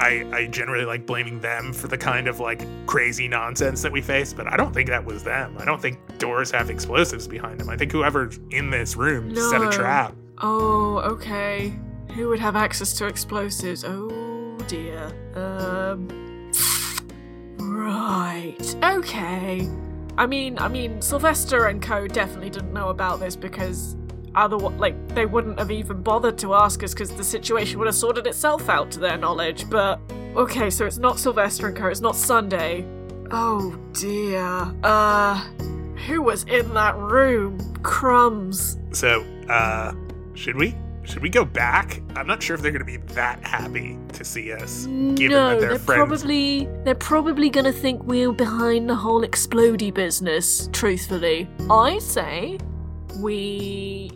I, 0.00 0.24
I 0.32 0.46
generally 0.46 0.84
like 0.84 1.04
blaming 1.06 1.40
them 1.40 1.72
for 1.72 1.88
the 1.88 1.98
kind 1.98 2.28
of 2.28 2.40
like 2.40 2.64
crazy 2.86 3.28
nonsense 3.28 3.82
that 3.82 3.92
we 3.92 4.00
face, 4.00 4.32
but 4.32 4.46
I 4.46 4.56
don't 4.56 4.72
think 4.72 4.88
that 4.88 5.04
was 5.04 5.22
them. 5.22 5.56
I 5.58 5.64
don't 5.64 5.80
think 5.80 5.98
doors 6.18 6.50
have 6.52 6.70
explosives 6.70 7.28
behind 7.28 7.60
them. 7.60 7.68
I 7.68 7.76
think 7.76 7.92
whoever's 7.92 8.38
in 8.50 8.70
this 8.70 8.96
room 8.96 9.34
set 9.34 9.62
a 9.62 9.70
trap. 9.70 10.14
oh, 10.38 10.98
okay. 11.04 11.74
Who 12.14 12.28
would 12.28 12.40
have 12.40 12.56
access 12.56 12.92
to 12.98 13.06
explosives? 13.06 13.84
Oh 13.84 14.56
dear. 14.68 15.12
Um. 15.34 16.08
Right. 17.58 18.76
Okay. 18.84 19.68
I 20.18 20.26
mean, 20.26 20.58
I 20.58 20.68
mean, 20.68 21.00
Sylvester 21.00 21.66
and 21.68 21.80
Co. 21.80 22.06
definitely 22.06 22.50
didn't 22.50 22.72
know 22.72 22.90
about 22.90 23.18
this 23.18 23.34
because 23.34 23.96
otherwise, 24.34 24.78
like, 24.78 25.08
they 25.14 25.26
wouldn't 25.26 25.58
have 25.58 25.70
even 25.70 26.02
bothered 26.02 26.38
to 26.38 26.54
ask 26.54 26.82
us 26.82 26.92
because 26.94 27.10
the 27.14 27.24
situation 27.24 27.78
would 27.78 27.86
have 27.86 27.94
sorted 27.94 28.26
itself 28.26 28.68
out 28.68 28.90
to 28.92 28.98
their 28.98 29.16
knowledge. 29.16 29.68
But 29.68 30.00
okay, 30.36 30.70
so 30.70 30.86
it's 30.86 30.98
not 30.98 31.18
Sylvester 31.18 31.68
and 31.68 31.76
Co. 31.76 31.88
It's 31.88 32.00
not 32.00 32.16
Sunday. 32.16 32.86
Oh 33.30 33.78
dear. 33.92 34.74
Uh, 34.82 35.36
who 36.06 36.22
was 36.22 36.44
in 36.44 36.72
that 36.74 36.96
room? 36.96 37.58
Crumbs. 37.82 38.78
So, 38.92 39.24
uh, 39.48 39.92
should 40.34 40.56
we? 40.56 40.74
Should 41.04 41.22
we 41.22 41.30
go 41.30 41.44
back? 41.44 42.00
I'm 42.14 42.28
not 42.28 42.42
sure 42.42 42.54
if 42.54 42.62
they're 42.62 42.70
going 42.70 42.84
to 42.84 42.98
be 42.98 42.98
that 43.14 43.44
happy 43.44 43.98
to 44.12 44.24
see 44.24 44.52
us, 44.52 44.84
given 44.84 45.30
no, 45.30 45.50
that 45.50 45.60
they're, 45.60 45.68
they're 45.70 45.78
friends. 45.78 45.98
probably 45.98 46.68
they're 46.84 46.94
probably 46.94 47.50
gonna 47.50 47.72
think 47.72 48.04
we're 48.04 48.32
behind 48.32 48.88
the 48.88 48.94
whole 48.94 49.22
explodey 49.22 49.92
business. 49.92 50.68
Truthfully, 50.72 51.48
I 51.68 51.98
say 51.98 52.58
we 53.18 54.12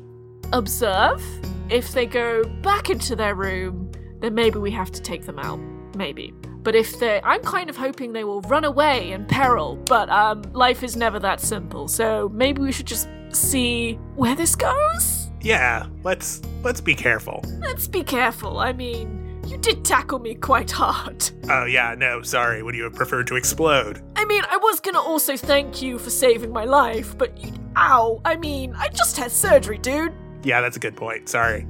observe. 0.52 1.22
If 1.68 1.92
they 1.92 2.06
go 2.06 2.44
back 2.62 2.90
into 2.90 3.16
their 3.16 3.34
room, 3.34 3.90
then 4.20 4.34
maybe 4.34 4.58
we 4.58 4.70
have 4.70 4.90
to 4.92 5.02
take 5.02 5.26
them 5.26 5.38
out. 5.38 5.60
Maybe. 5.96 6.32
But 6.62 6.74
if 6.74 6.98
they, 6.98 7.20
I'm 7.22 7.42
kind 7.42 7.70
of 7.70 7.76
hoping 7.76 8.12
they 8.12 8.24
will 8.24 8.40
run 8.42 8.64
away 8.64 9.12
in 9.12 9.24
peril. 9.26 9.76
But 9.76 10.08
um, 10.10 10.42
life 10.52 10.82
is 10.82 10.96
never 10.96 11.18
that 11.20 11.40
simple. 11.40 11.88
So 11.88 12.28
maybe 12.32 12.60
we 12.60 12.72
should 12.72 12.86
just 12.86 13.08
see 13.30 13.94
where 14.14 14.34
this 14.34 14.54
goes. 14.54 15.30
Yeah, 15.40 15.86
let's 16.02 16.42
let's 16.64 16.80
be 16.80 16.94
careful. 16.94 17.44
Let's 17.58 17.86
be 17.86 18.02
careful. 18.02 18.58
I 18.58 18.72
mean, 18.72 19.40
you 19.46 19.58
did 19.58 19.84
tackle 19.84 20.18
me 20.18 20.34
quite 20.34 20.70
hard. 20.70 21.30
Oh 21.48 21.66
yeah, 21.66 21.94
no, 21.96 22.22
sorry. 22.22 22.64
Would 22.64 22.74
you 22.74 22.82
have 22.84 22.94
preferred 22.94 23.28
to 23.28 23.36
explode? 23.36 24.02
I 24.16 24.24
mean, 24.24 24.42
I 24.50 24.56
was 24.56 24.80
gonna 24.80 25.00
also 25.00 25.36
thank 25.36 25.80
you 25.80 25.98
for 25.98 26.10
saving 26.10 26.52
my 26.52 26.64
life, 26.64 27.16
but 27.16 27.38
you. 27.38 27.52
Ow! 27.76 28.22
I 28.24 28.36
mean, 28.36 28.74
I 28.74 28.88
just 28.88 29.16
had 29.16 29.30
surgery, 29.30 29.78
dude. 29.78 30.12
Yeah, 30.46 30.60
that's 30.60 30.76
a 30.76 30.80
good 30.80 30.96
point. 30.96 31.28
Sorry. 31.28 31.66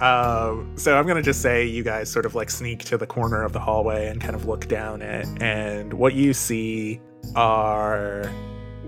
Um, 0.00 0.72
so 0.76 0.98
I'm 0.98 1.06
gonna 1.06 1.22
just 1.22 1.40
say 1.40 1.64
you 1.64 1.82
guys 1.82 2.10
sort 2.10 2.26
of 2.26 2.34
like 2.34 2.50
sneak 2.50 2.80
to 2.86 2.98
the 2.98 3.06
corner 3.06 3.42
of 3.42 3.52
the 3.52 3.60
hallway 3.60 4.08
and 4.08 4.20
kind 4.20 4.34
of 4.34 4.44
look 4.44 4.68
down 4.68 5.00
it, 5.00 5.26
and 5.40 5.94
what 5.94 6.12
you 6.14 6.34
see 6.34 7.00
are 7.34 8.24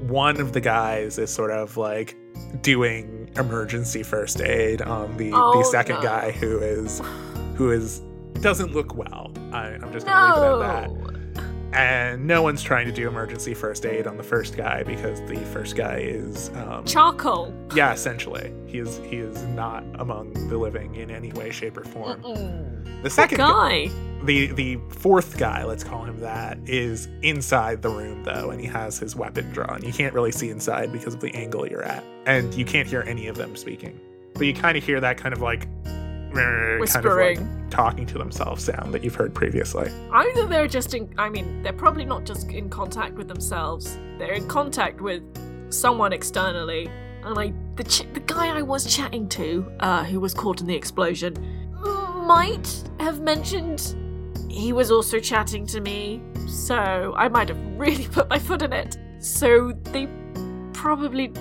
one 0.06 0.38
of 0.40 0.52
the 0.52 0.60
guys 0.60 1.18
is 1.18 1.30
sort 1.32 1.50
of 1.50 1.76
like 1.76 2.16
doing 2.62 3.30
emergency 3.36 4.02
first 4.02 4.40
aid 4.40 4.82
on 4.82 5.16
the 5.16 5.30
Oh, 5.32 5.58
the 5.58 5.64
second 5.64 5.96
no. 5.96 6.02
guy 6.02 6.30
who 6.32 6.58
is 6.58 7.00
who 7.54 7.70
is 7.70 8.00
doesn't 8.42 8.74
look 8.74 8.94
well. 8.94 9.32
I, 9.52 9.68
I'm 9.68 9.92
just 9.92 10.04
gonna 10.06 10.34
leave 10.34 10.60
it 10.60 10.64
at 10.64 10.90
that. 11.06 11.07
And 11.72 12.26
no 12.26 12.42
one's 12.42 12.62
trying 12.62 12.86
to 12.86 12.92
do 12.92 13.06
emergency 13.08 13.52
first 13.52 13.84
aid 13.84 14.06
on 14.06 14.16
the 14.16 14.22
first 14.22 14.56
guy 14.56 14.82
because 14.82 15.20
the 15.28 15.36
first 15.52 15.76
guy 15.76 15.98
is 15.98 16.48
um, 16.56 16.84
Charcoal. 16.86 17.52
yeah, 17.74 17.92
essentially. 17.92 18.52
He 18.66 18.78
is 18.78 18.98
he 19.04 19.16
is 19.16 19.42
not 19.48 19.84
among 19.98 20.32
the 20.48 20.56
living 20.56 20.94
in 20.94 21.10
any 21.10 21.30
way, 21.32 21.50
shape, 21.50 21.76
or 21.76 21.84
form. 21.84 22.22
Mm-mm. 22.22 23.02
The 23.02 23.10
second 23.10 23.36
guy, 23.38 23.86
Guy. 23.86 23.92
the 24.24 24.46
the 24.52 24.78
fourth 24.88 25.36
guy, 25.38 25.64
let's 25.64 25.84
call 25.84 26.04
him 26.04 26.20
that, 26.20 26.58
is 26.66 27.06
inside 27.22 27.82
the 27.82 27.90
room 27.90 28.24
though, 28.24 28.50
and 28.50 28.60
he 28.60 28.66
has 28.66 28.98
his 28.98 29.14
weapon 29.14 29.50
drawn. 29.50 29.82
You 29.84 29.92
can't 29.92 30.14
really 30.14 30.32
see 30.32 30.48
inside 30.48 30.90
because 30.90 31.12
of 31.14 31.20
the 31.20 31.32
angle 31.34 31.68
you're 31.68 31.84
at, 31.84 32.02
and 32.26 32.52
you 32.54 32.64
can't 32.64 32.88
hear 32.88 33.02
any 33.02 33.26
of 33.28 33.36
them 33.36 33.54
speaking. 33.56 34.00
But 34.34 34.46
you 34.46 34.54
kind 34.54 34.78
of 34.78 34.84
hear 34.84 35.00
that 35.00 35.18
kind 35.18 35.34
of 35.34 35.42
like 35.42 35.68
kind 36.34 36.74
of 36.74 36.80
Whispering. 36.80 37.40
like 37.40 37.70
talking 37.70 38.06
to 38.06 38.18
themselves 38.18 38.64
sound 38.64 38.92
that 38.94 39.04
you've 39.04 39.14
heard 39.14 39.34
previously. 39.34 39.90
Either 40.12 40.46
they're 40.46 40.68
just 40.68 40.94
in. 40.94 41.12
I 41.18 41.28
mean, 41.28 41.62
they're 41.62 41.72
probably 41.72 42.04
not 42.04 42.24
just 42.24 42.50
in 42.50 42.68
contact 42.68 43.14
with 43.14 43.28
themselves. 43.28 43.98
They're 44.18 44.32
in 44.34 44.48
contact 44.48 45.00
with 45.00 45.22
someone 45.72 46.12
externally. 46.12 46.90
And 47.24 47.38
I, 47.38 47.52
the 47.76 47.84
ch- 47.84 48.06
the 48.12 48.20
guy 48.20 48.56
I 48.56 48.62
was 48.62 48.86
chatting 48.94 49.28
to, 49.30 49.70
uh, 49.80 50.04
who 50.04 50.20
was 50.20 50.32
caught 50.34 50.60
in 50.60 50.66
the 50.66 50.74
explosion, 50.74 51.34
might 52.26 52.82
have 53.00 53.20
mentioned 53.20 53.94
he 54.50 54.72
was 54.72 54.90
also 54.90 55.18
chatting 55.18 55.66
to 55.66 55.80
me. 55.80 56.22
So 56.46 57.14
I 57.16 57.28
might 57.28 57.48
have 57.48 57.58
really 57.76 58.06
put 58.12 58.28
my 58.30 58.38
foot 58.38 58.62
in 58.62 58.72
it. 58.72 58.96
So 59.18 59.72
they 59.84 60.08
probably. 60.72 61.32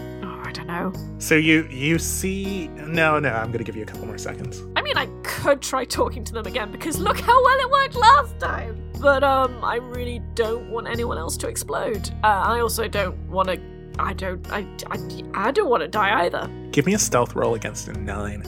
I 0.58 0.64
don't 0.64 0.68
know. 0.68 1.20
So 1.20 1.36
you 1.36 1.68
you 1.70 2.00
see 2.00 2.68
no 2.70 3.20
no 3.20 3.30
I'm 3.30 3.52
gonna 3.52 3.64
give 3.64 3.76
you 3.76 3.84
a 3.84 3.86
couple 3.86 4.08
more 4.08 4.18
seconds. 4.18 4.64
I 4.76 4.82
mean, 4.82 4.98
I 4.98 5.06
could 5.24 5.62
try 5.62 5.86
talking 5.86 6.24
to 6.24 6.34
them 6.34 6.48
again 6.48 6.72
because 6.72 6.98
look 6.98 7.20
how 7.20 7.44
well 7.44 7.60
it 7.60 7.70
worked 7.70 7.96
last 7.96 8.40
time. 8.40 8.84
But 9.00 9.24
um, 9.24 9.64
I 9.64 9.76
really 9.76 10.20
don't 10.34 10.72
want 10.72 10.88
anyone 10.88 11.20
else 11.20 11.38
to 11.38 11.48
explode. 11.48 12.10
Uh, 12.24 12.28
I 12.28 12.60
also 12.60 12.88
don't 12.88 13.16
want 13.30 13.50
to. 13.50 13.62
I 14.00 14.14
don't. 14.14 14.52
I. 14.52 14.68
I, 14.90 15.24
I 15.36 15.52
don't 15.52 15.70
want 15.70 15.82
to 15.82 15.88
die 15.88 16.26
either. 16.26 16.50
Give 16.72 16.88
me 16.88 16.96
a 16.96 17.00
stealth 17.00 17.36
roll 17.36 17.54
against 17.54 17.88
a 17.88 17.94
nine. 17.94 18.44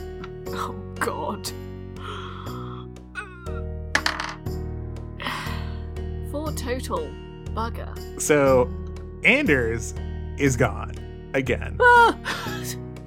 Oh 0.47 0.73
God. 0.99 1.51
Four 6.31 6.51
total. 6.53 7.11
Bugger. 7.53 8.21
So 8.21 8.69
Anders 9.23 9.93
is 10.37 10.55
gone 10.55 11.08
again. 11.33 11.77
Ah! 11.81 12.17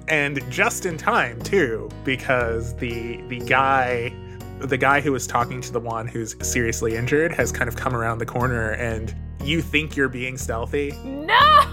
and 0.09 0.41
just 0.51 0.85
in 0.85 0.97
time 0.97 1.41
too 1.41 1.89
because 2.03 2.75
the 2.75 3.21
the 3.29 3.39
guy 3.39 4.13
the 4.59 4.77
guy 4.77 4.99
who 4.99 5.11
was 5.11 5.25
talking 5.25 5.61
to 5.61 5.71
the 5.71 5.79
one 5.79 6.07
who's 6.07 6.35
seriously 6.45 6.95
injured 6.95 7.31
has 7.31 7.51
kind 7.51 7.69
of 7.69 7.75
come 7.75 7.95
around 7.95 8.17
the 8.17 8.25
corner 8.25 8.71
and 8.71 9.15
you 9.41 9.61
think 9.61 9.95
you're 9.95 10.09
being 10.09 10.37
stealthy 10.37 10.91
no. 11.05 11.63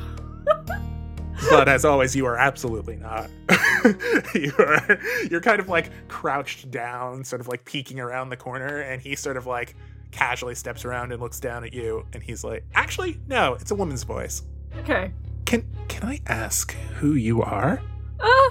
but 1.50 1.68
as 1.68 1.84
always 1.84 2.14
you 2.14 2.24
are 2.24 2.36
absolutely 2.36 2.96
not 2.96 3.28
you 4.34 4.52
are 4.58 4.98
you're 5.28 5.40
kind 5.40 5.58
of 5.58 5.68
like 5.68 5.90
crouched 6.08 6.70
down 6.70 7.24
sort 7.24 7.40
of 7.40 7.48
like 7.48 7.64
peeking 7.64 7.98
around 7.98 8.28
the 8.28 8.36
corner 8.36 8.80
and 8.80 9.02
he 9.02 9.16
sort 9.16 9.36
of 9.36 9.46
like 9.46 9.74
casually 10.12 10.54
steps 10.54 10.84
around 10.84 11.10
and 11.12 11.20
looks 11.20 11.40
down 11.40 11.64
at 11.64 11.72
you 11.72 12.06
and 12.12 12.22
he's 12.22 12.44
like 12.44 12.64
actually 12.74 13.18
no 13.26 13.54
it's 13.54 13.72
a 13.72 13.74
woman's 13.74 14.04
voice 14.04 14.42
Okay. 14.78 15.12
Can 15.44 15.64
can 15.88 16.08
i 16.08 16.20
ask 16.26 16.72
who 16.98 17.14
you 17.14 17.42
are 17.42 17.82
Uh. 18.20 18.50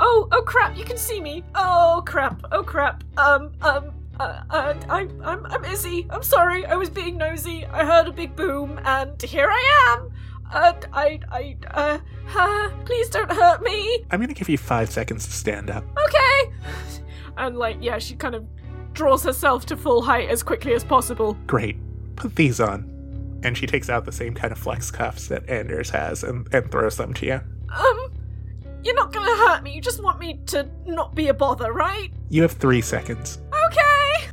Oh. 0.00 0.28
Oh 0.30 0.42
crap! 0.42 0.76
You 0.76 0.84
can 0.84 0.96
see 0.98 1.20
me. 1.20 1.42
Oh 1.54 2.02
crap! 2.06 2.42
Oh 2.52 2.62
crap! 2.62 3.02
Um. 3.16 3.50
Um. 3.62 3.90
Uh, 4.20 4.42
uh, 4.50 4.74
I, 4.88 5.08
I'm, 5.22 5.46
I'm 5.46 5.64
Izzy. 5.64 6.06
I'm 6.10 6.22
sorry. 6.24 6.66
I 6.66 6.74
was 6.74 6.90
being 6.90 7.16
nosy. 7.18 7.64
I 7.66 7.84
heard 7.84 8.08
a 8.08 8.12
big 8.12 8.34
boom, 8.36 8.78
and 8.84 9.20
here 9.22 9.48
I 9.48 9.96
am. 9.96 10.10
Uh, 10.52 10.72
I, 10.92 11.20
I, 11.30 11.56
uh, 11.70 11.98
uh, 12.36 12.70
please 12.84 13.08
don't 13.10 13.30
hurt 13.30 13.62
me. 13.62 14.04
i'm 14.10 14.18
gonna 14.20 14.32
give 14.34 14.48
you 14.48 14.56
five 14.58 14.90
seconds 14.90 15.24
to 15.26 15.32
stand 15.32 15.68
up 15.70 15.84
Okay. 16.06 16.52
And 17.36 17.56
like, 17.58 17.76
yeah, 17.80 17.98
she 17.98 18.14
kind 18.16 18.34
of 18.34 18.44
draws 18.92 19.22
herself 19.22 19.66
to 19.66 19.76
full 19.76 20.02
height 20.02 20.28
as 20.28 20.42
quickly 20.42 20.74
as 20.74 20.82
possible. 20.82 21.34
Great. 21.46 21.76
Put 22.16 22.34
these 22.34 22.60
on. 22.60 22.90
And 23.42 23.56
she 23.56 23.66
takes 23.66 23.88
out 23.88 24.04
the 24.04 24.12
same 24.12 24.34
kind 24.34 24.52
of 24.52 24.58
flex 24.58 24.90
cuffs 24.90 25.28
that 25.28 25.48
Anders 25.48 25.90
has 25.90 26.24
and, 26.24 26.52
and 26.52 26.70
throws 26.70 26.96
them 26.96 27.14
to 27.14 27.26
you. 27.26 27.40
Um, 27.74 28.12
you're 28.82 28.94
not 28.94 29.12
gonna 29.12 29.36
hurt 29.48 29.62
me. 29.62 29.72
You 29.72 29.80
just 29.80 30.02
want 30.02 30.18
me 30.18 30.40
to 30.46 30.68
not 30.86 31.14
be 31.14 31.28
a 31.28 31.34
bother, 31.34 31.72
right? 31.72 32.10
You 32.30 32.42
have 32.42 32.52
three 32.52 32.80
seconds. 32.80 33.40
Okay. 33.66 34.28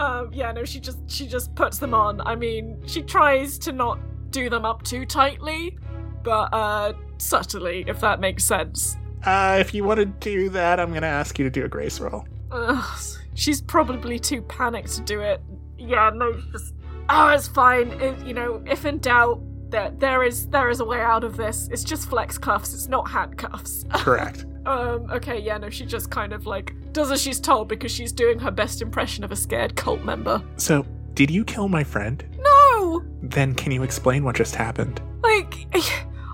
Um, 0.00 0.32
yeah, 0.32 0.52
no, 0.52 0.64
she 0.64 0.80
just 0.80 0.98
she 1.10 1.26
just 1.26 1.54
puts 1.54 1.78
them 1.78 1.94
on. 1.94 2.20
I 2.22 2.34
mean, 2.34 2.80
she 2.86 3.02
tries 3.02 3.58
to 3.60 3.72
not 3.72 3.98
do 4.30 4.48
them 4.48 4.64
up 4.64 4.82
too 4.82 5.04
tightly, 5.06 5.78
but 6.22 6.52
uh 6.52 6.92
subtly, 7.18 7.84
if 7.86 8.00
that 8.00 8.20
makes 8.20 8.44
sense. 8.44 8.96
Uh, 9.24 9.56
if 9.60 9.74
you 9.74 9.84
want 9.84 9.98
to 9.98 10.06
do 10.06 10.48
that, 10.50 10.78
I'm 10.78 10.92
to 10.92 11.04
ask 11.04 11.38
you 11.38 11.44
to 11.44 11.50
do 11.50 11.64
a 11.64 11.68
grace 11.68 11.98
roll. 11.98 12.26
Ugh, 12.52 13.00
she's 13.34 13.60
probably 13.60 14.18
too 14.18 14.42
panicked 14.42 14.94
to 14.94 15.00
do 15.02 15.20
it. 15.20 15.42
Yeah, 15.76 16.10
no, 16.14 16.32
just 16.52 16.74
oh, 17.08 17.28
it's 17.28 17.48
fine. 17.48 17.90
It, 18.00 18.18
you 18.26 18.34
know, 18.34 18.62
if 18.66 18.84
in 18.84 18.98
doubt, 18.98 19.40
there 19.70 19.90
there 19.98 20.22
is 20.22 20.46
there 20.48 20.70
is 20.70 20.80
a 20.80 20.84
way 20.84 21.00
out 21.00 21.24
of 21.24 21.36
this. 21.36 21.68
It's 21.70 21.84
just 21.84 22.08
flex 22.08 22.38
cuffs. 22.38 22.72
It's 22.74 22.88
not 22.88 23.08
handcuffs. 23.10 23.84
Correct. 23.94 24.46
um. 24.66 25.10
Okay. 25.10 25.38
Yeah. 25.40 25.58
No. 25.58 25.70
She 25.70 25.84
just 25.84 26.10
kind 26.10 26.32
of 26.32 26.46
like 26.46 26.74
does 26.92 27.10
as 27.10 27.20
she's 27.20 27.40
told 27.40 27.68
because 27.68 27.92
she's 27.92 28.12
doing 28.12 28.38
her 28.38 28.50
best 28.50 28.82
impression 28.82 29.24
of 29.24 29.32
a 29.32 29.36
scared 29.36 29.76
cult 29.76 30.02
member. 30.04 30.42
So, 30.56 30.86
did 31.14 31.30
you 31.30 31.44
kill 31.44 31.68
my 31.68 31.84
friend? 31.84 32.24
No. 32.38 33.04
Then 33.22 33.54
can 33.54 33.72
you 33.72 33.82
explain 33.82 34.24
what 34.24 34.36
just 34.36 34.54
happened? 34.54 35.00
Like. 35.22 35.54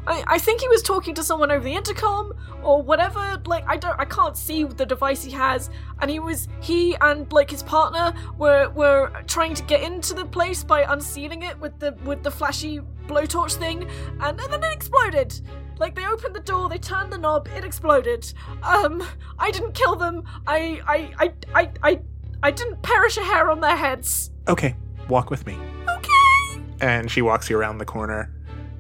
I, 0.07 0.25
I 0.27 0.39
think 0.39 0.61
he 0.61 0.69
was 0.69 0.83
talking 0.83 1.15
to 1.15 1.23
someone 1.23 1.51
over 1.51 1.65
the 1.65 1.75
intercom 1.75 2.33
or 2.63 2.83
whatever 2.83 3.41
like 3.47 3.65
i 3.67 3.77
don't 3.77 3.99
i 3.99 4.05
can't 4.05 4.37
see 4.37 4.65
the 4.65 4.87
device 4.87 5.23
he 5.23 5.31
has. 5.33 5.71
And 6.01 6.11
he 6.11 6.19
was 6.19 6.49
he 6.61 6.97
and 7.01 7.31
like 7.33 7.51
his 7.51 7.63
partner 7.63 8.13
were 8.39 8.69
were 8.71 9.11
trying 9.27 9.55
to 9.55 9.63
get 9.63 9.83
into 9.83 10.15
the 10.15 10.25
place 10.27 10.63
by 10.65 10.83
unsealing 10.83 11.43
it 11.43 11.59
with 11.61 11.79
the 11.79 11.93
with 12.05 12.23
the 12.23 12.31
flashy 12.31 12.81
blowtorch 13.07 13.55
thing. 13.57 13.89
And, 14.21 14.41
and 14.41 14.53
then 14.53 14.63
it 14.63 14.73
exploded. 14.73 15.41
Like 15.79 15.95
they 15.95 16.07
opened 16.07 16.35
the 16.35 16.41
door 16.41 16.69
they 16.69 16.79
turned 16.79 17.13
the 17.13 17.19
knob 17.19 17.49
it 17.57 17.65
exploded. 17.65 18.33
Um 18.63 19.03
i 19.39 19.51
didn't 19.51 19.73
kill 19.73 19.97
them. 19.97 20.25
I 20.47 20.81
i 20.87 21.27
i 21.27 21.33
i 21.55 21.71
i, 21.83 22.01
I 22.43 22.51
didn't 22.51 22.83
perish 22.83 23.17
a 23.17 23.25
hair 23.25 23.51
on 23.51 23.61
their 23.61 23.77
heads. 23.77 24.31
Okay, 24.49 24.77
walk 25.09 25.31
with 25.31 25.47
me. 25.47 25.57
okay. 25.89 26.63
And 26.81 27.11
she 27.11 27.23
walks 27.23 27.49
you 27.49 27.57
around 27.59 27.79
the 27.79 27.87
corner 27.87 28.31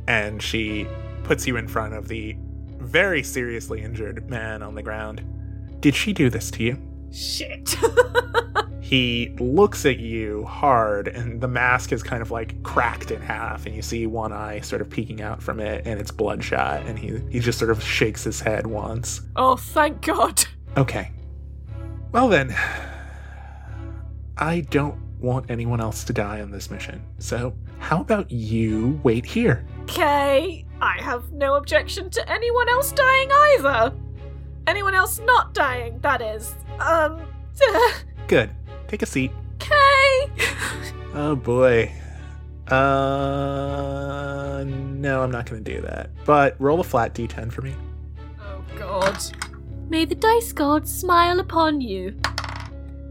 and 0.06 0.42
she 0.42 0.86
puts 1.24 1.46
you 1.46 1.56
in 1.56 1.66
front 1.66 1.94
of 1.94 2.08
the 2.08 2.36
very 2.78 3.22
seriously 3.22 3.82
injured 3.82 4.28
man 4.28 4.62
on 4.62 4.74
the 4.74 4.82
ground. 4.82 5.22
Did 5.80 5.94
she 5.94 6.12
do 6.12 6.30
this 6.30 6.50
to 6.52 6.62
you? 6.62 6.78
shit 7.12 7.76
He 8.80 9.34
looks 9.38 9.86
at 9.86 9.98
you 9.98 10.44
hard, 10.44 11.08
and 11.08 11.40
the 11.40 11.48
mask 11.48 11.90
is 11.90 12.02
kind 12.02 12.20
of 12.20 12.30
like 12.30 12.62
cracked 12.62 13.10
in 13.10 13.22
half, 13.22 13.64
and 13.64 13.74
you 13.74 13.80
see 13.80 14.06
one 14.06 14.30
eye 14.30 14.60
sort 14.60 14.82
of 14.82 14.90
peeking 14.90 15.22
out 15.22 15.42
from 15.42 15.58
it, 15.58 15.86
and 15.86 15.98
it's 15.98 16.10
bloodshot, 16.10 16.84
and 16.84 16.98
he, 16.98 17.18
he 17.30 17.40
just 17.40 17.58
sort 17.58 17.70
of 17.70 17.82
shakes 17.82 18.24
his 18.24 18.40
head 18.42 18.66
once. 18.66 19.22
oh 19.36 19.56
thank 19.56 20.02
god 20.02 20.44
Okay. 20.76 21.10
Well 22.12 22.28
then, 22.28 22.54
I 24.36 24.60
don't 24.60 25.00
want 25.18 25.50
anyone 25.50 25.80
else 25.80 26.04
to 26.04 26.12
die 26.12 26.42
on 26.42 26.50
this 26.50 26.70
mission, 26.70 27.02
so 27.18 27.54
how 27.84 28.00
about 28.00 28.30
you 28.30 28.98
wait 29.02 29.26
here? 29.26 29.64
Okay, 29.82 30.64
I 30.80 31.02
have 31.02 31.30
no 31.32 31.56
objection 31.56 32.08
to 32.10 32.32
anyone 32.32 32.68
else 32.70 32.92
dying 32.92 33.30
either. 33.30 33.92
Anyone 34.66 34.94
else 34.94 35.18
not 35.20 35.52
dying, 35.52 35.98
that 36.00 36.22
is. 36.22 36.54
Um, 36.80 37.20
Good. 38.26 38.50
Take 38.88 39.02
a 39.02 39.06
seat. 39.06 39.30
okay. 39.56 40.30
Oh 41.16 41.36
boy. 41.36 41.92
Uh, 42.66 44.64
no, 44.66 45.22
I'm 45.22 45.30
not 45.30 45.48
gonna 45.48 45.60
do 45.60 45.80
that. 45.82 46.10
But 46.24 46.56
roll 46.58 46.80
a 46.80 46.82
flat 46.82 47.14
d10 47.14 47.52
for 47.52 47.62
me. 47.62 47.72
Oh 48.40 48.64
god. 48.76 49.16
May 49.88 50.06
the 50.06 50.16
dice 50.16 50.52
god 50.52 50.88
smile 50.88 51.38
upon 51.38 51.80
you. 51.80 52.18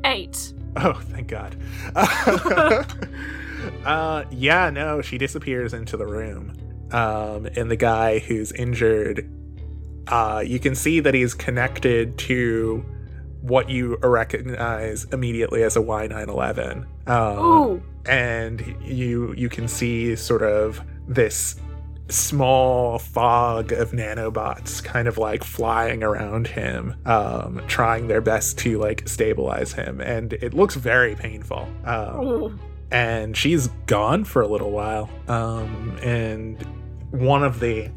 Eight. 0.04 0.54
Oh, 0.76 0.94
thank 0.94 1.28
God. 1.30 1.56
uh, 3.86 4.26
yeah, 4.32 4.70
no, 4.70 5.02
she 5.02 5.18
disappears 5.18 5.74
into 5.74 5.98
the 5.98 6.06
room. 6.06 6.54
Um, 6.92 7.48
and 7.56 7.72
the 7.72 7.76
guy 7.76 8.20
who's 8.20 8.52
injured, 8.52 9.30
uh, 10.08 10.44
you 10.46 10.60
can 10.60 10.76
see 10.76 11.00
that 11.00 11.14
he's 11.14 11.34
connected 11.34 12.18
to 12.20 12.86
what 13.42 13.70
you 13.70 13.98
recognize 14.02 15.06
immediately 15.06 15.64
as 15.64 15.76
a 15.76 15.80
Y911. 15.80 16.86
Um, 17.10 17.84
and 18.06 18.76
you 18.82 19.34
you 19.38 19.50
can 19.50 19.68
see 19.68 20.16
sort 20.16 20.44
of 20.44 20.82
this 21.08 21.56
small 22.10 23.00
fog 23.00 23.72
of 23.72 23.92
nanobots 23.92 24.84
kind 24.84 25.08
of 25.08 25.18
like 25.18 25.44
flying 25.44 26.04
around 26.04 26.48
him 26.48 26.96
um 27.06 27.62
trying 27.68 28.08
their 28.08 28.20
best 28.20 28.58
to 28.58 28.78
like 28.78 29.08
stabilize 29.08 29.72
him 29.72 30.02
and 30.02 30.34
it 30.34 30.54
looks 30.54 30.76
very 30.76 31.16
painful 31.16 31.68
um, 31.86 32.20
Ooh. 32.20 32.60
And 32.94 33.36
she's 33.36 33.68
gone 33.88 34.24
for 34.24 34.42
a 34.42 34.48
little 34.48 34.72
while 34.72 35.10
um 35.28 35.98
and 36.02 36.62
one 37.12 37.44
of 37.44 37.60
the 37.60 37.90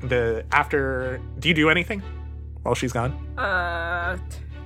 the 0.00 0.44
after 0.52 1.20
do 1.40 1.48
you 1.48 1.54
do 1.54 1.68
anything 1.68 2.00
while 2.62 2.74
she's 2.74 2.92
gone 2.92 3.12
Uh, 3.36 4.16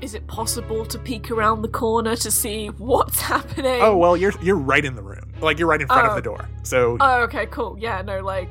is 0.00 0.14
it 0.14 0.26
possible 0.26 0.84
to 0.84 0.98
peek 0.98 1.30
around 1.30 1.62
the 1.62 1.68
corner 1.68 2.16
to 2.16 2.30
see 2.30 2.68
what's 2.68 3.20
happening? 3.32 3.80
oh 3.82 3.96
well 3.96 4.16
you're 4.16 4.34
you're 4.42 4.56
right 4.58 4.84
in 4.84 4.94
the 4.94 5.02
room 5.02 5.32
like 5.40 5.58
you're 5.58 5.68
right 5.68 5.80
in 5.80 5.86
front 5.88 6.06
Oh. 6.06 6.10
of 6.10 6.16
the 6.16 6.22
door 6.22 6.48
so 6.62 6.96
Oh, 7.00 7.22
okay, 7.22 7.46
cool. 7.46 7.76
Yeah, 7.78 8.02
no, 8.02 8.20
like, 8.20 8.48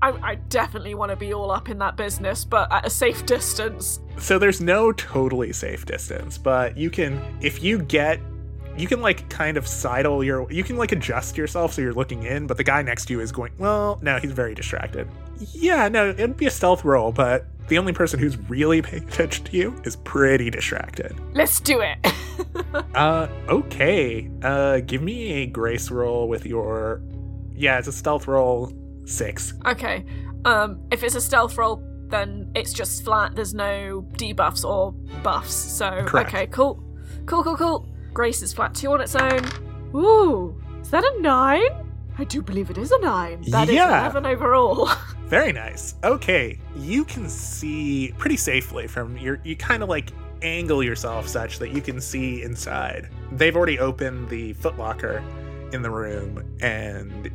I, 0.00 0.10
I 0.22 0.34
definitely 0.48 0.94
want 0.94 1.10
to 1.10 1.16
be 1.16 1.34
all 1.34 1.50
up 1.50 1.68
in 1.68 1.78
that 1.78 1.96
business, 1.96 2.44
but 2.44 2.70
at 2.72 2.86
a 2.86 2.90
safe 2.90 3.26
distance. 3.26 4.00
So 4.18 4.38
there's 4.38 4.60
no 4.60 4.92
totally 4.92 5.52
safe 5.52 5.84
distance, 5.86 6.38
but 6.38 6.76
you 6.76 6.88
can 6.90 7.20
if 7.42 7.62
you 7.62 7.78
get 7.80 8.20
you 8.76 8.86
can 8.86 9.00
like 9.00 9.28
kind 9.28 9.56
of 9.56 9.66
sidle 9.66 10.22
your 10.24 10.50
you 10.52 10.62
can 10.64 10.76
like 10.76 10.92
adjust 10.92 11.36
yourself 11.36 11.72
so 11.74 11.82
you're 11.82 11.94
looking 11.94 12.22
in, 12.24 12.46
but 12.46 12.56
the 12.56 12.64
guy 12.64 12.82
next 12.82 13.06
to 13.06 13.12
you 13.14 13.20
is 13.20 13.32
going, 13.32 13.52
well, 13.58 13.98
no, 14.02 14.18
he's 14.18 14.32
very 14.32 14.54
distracted. 14.54 15.08
Yeah, 15.52 15.88
no, 15.88 16.10
it'd 16.10 16.36
be 16.36 16.46
a 16.46 16.50
stealth 16.50 16.84
roll, 16.84 17.12
but 17.12 17.46
the 17.68 17.78
only 17.78 17.92
person 17.92 18.18
who's 18.20 18.36
really 18.48 18.80
paying 18.82 19.02
attention 19.08 19.44
to 19.46 19.56
you 19.56 19.74
is 19.84 19.96
pretty 19.96 20.50
distracted. 20.50 21.14
Let's 21.34 21.60
do 21.60 21.80
it. 21.80 21.98
Uh 22.94 23.28
okay. 23.48 24.30
Uh 24.42 24.80
give 24.80 25.00
me 25.02 25.32
a 25.42 25.46
grace 25.46 25.90
roll 25.90 26.28
with 26.28 26.44
your 26.44 27.00
Yeah, 27.54 27.78
it's 27.78 27.88
a 27.88 27.92
stealth 27.92 28.26
roll 28.28 28.70
6. 29.06 29.54
okay. 29.66 30.04
Um, 30.44 30.80
if 30.90 31.02
it's 31.02 31.14
a 31.14 31.20
stealth 31.20 31.56
roll, 31.56 31.82
then 32.08 32.50
it's 32.54 32.72
just 32.74 33.04
flat. 33.04 33.34
There's 33.34 33.54
no 33.54 34.06
debuffs 34.18 34.64
or 34.64 34.92
buffs. 35.22 35.54
So 35.54 36.04
Correct. 36.06 36.28
okay, 36.28 36.46
cool, 36.48 36.82
cool, 37.24 37.42
cool, 37.42 37.56
cool. 37.56 37.88
Grace 38.16 38.40
is 38.40 38.50
flat 38.54 38.74
two 38.74 38.90
on 38.92 39.02
its 39.02 39.14
own. 39.14 39.42
Ooh, 39.94 40.58
is 40.80 40.88
that 40.88 41.04
a 41.04 41.20
nine? 41.20 41.68
I 42.16 42.24
do 42.24 42.40
believe 42.40 42.70
it 42.70 42.78
is 42.78 42.90
a 42.90 42.98
nine. 43.00 43.42
That 43.50 43.68
is 43.68 43.74
Yeah. 43.74 44.00
eleven 44.00 44.24
overall. 44.24 44.88
Very 45.26 45.52
nice. 45.52 45.96
Okay, 46.02 46.58
you 46.74 47.04
can 47.04 47.28
see 47.28 48.14
pretty 48.16 48.38
safely 48.38 48.86
from 48.86 49.18
your. 49.18 49.38
You 49.44 49.54
kind 49.54 49.82
of 49.82 49.90
like 49.90 50.12
angle 50.40 50.82
yourself 50.82 51.28
such 51.28 51.58
that 51.58 51.72
you 51.72 51.82
can 51.82 52.00
see 52.00 52.42
inside. 52.42 53.10
They've 53.32 53.54
already 53.54 53.78
opened 53.78 54.30
the 54.30 54.54
footlocker 54.54 55.22
in 55.74 55.82
the 55.82 55.90
room, 55.90 56.42
and 56.62 57.30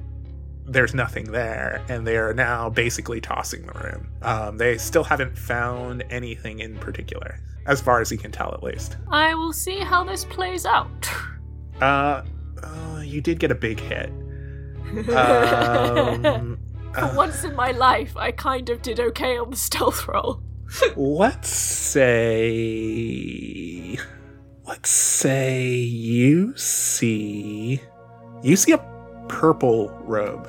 there's 0.66 0.96
nothing 0.96 1.26
there. 1.32 1.86
And 1.90 2.08
they 2.08 2.18
are 2.18 2.34
now 2.34 2.72
basically 2.72 3.22
tossing 3.22 3.68
the 3.68 3.74
room. 3.74 4.08
Um, 4.24 4.58
they 4.58 4.80
still 4.80 5.04
haven't 5.04 5.38
found 5.38 6.04
anything 6.10 6.60
in 6.60 6.76
particular, 6.80 7.40
as 7.66 7.82
far 7.82 8.02
as 8.02 8.10
he 8.10 8.18
can 8.18 8.32
tell, 8.32 8.54
at 8.54 8.64
least. 8.64 8.98
I 9.10 9.34
will 9.36 9.54
see 9.54 9.80
how 9.80 10.04
this 10.04 10.26
plays 10.26 10.66
out. 10.66 11.10
Uh, 11.80 12.24
uh 12.64 13.02
you 13.04 13.22
did 13.22 13.40
get 13.40 13.52
a 13.52 13.56
big 13.56 13.80
hit. 13.80 14.12
Um, 15.16 16.60
For 16.94 17.00
uh, 17.06 17.16
once 17.16 17.44
in 17.46 17.56
my 17.56 17.72
life, 17.72 18.18
I 18.18 18.32
kind 18.32 18.70
of 18.70 18.82
did 18.82 19.00
okay 19.00 19.38
on 19.38 19.50
the 19.50 19.56
stealth 19.56 20.06
roll. 20.08 20.42
let's 20.98 21.50
say 21.50 22.38
let's 24.66 24.90
say 24.90 25.70
you 25.74 26.56
see 26.58 27.80
you 28.42 28.56
see 28.56 28.72
a 28.74 28.78
purple 29.28 29.90
robe 30.04 30.48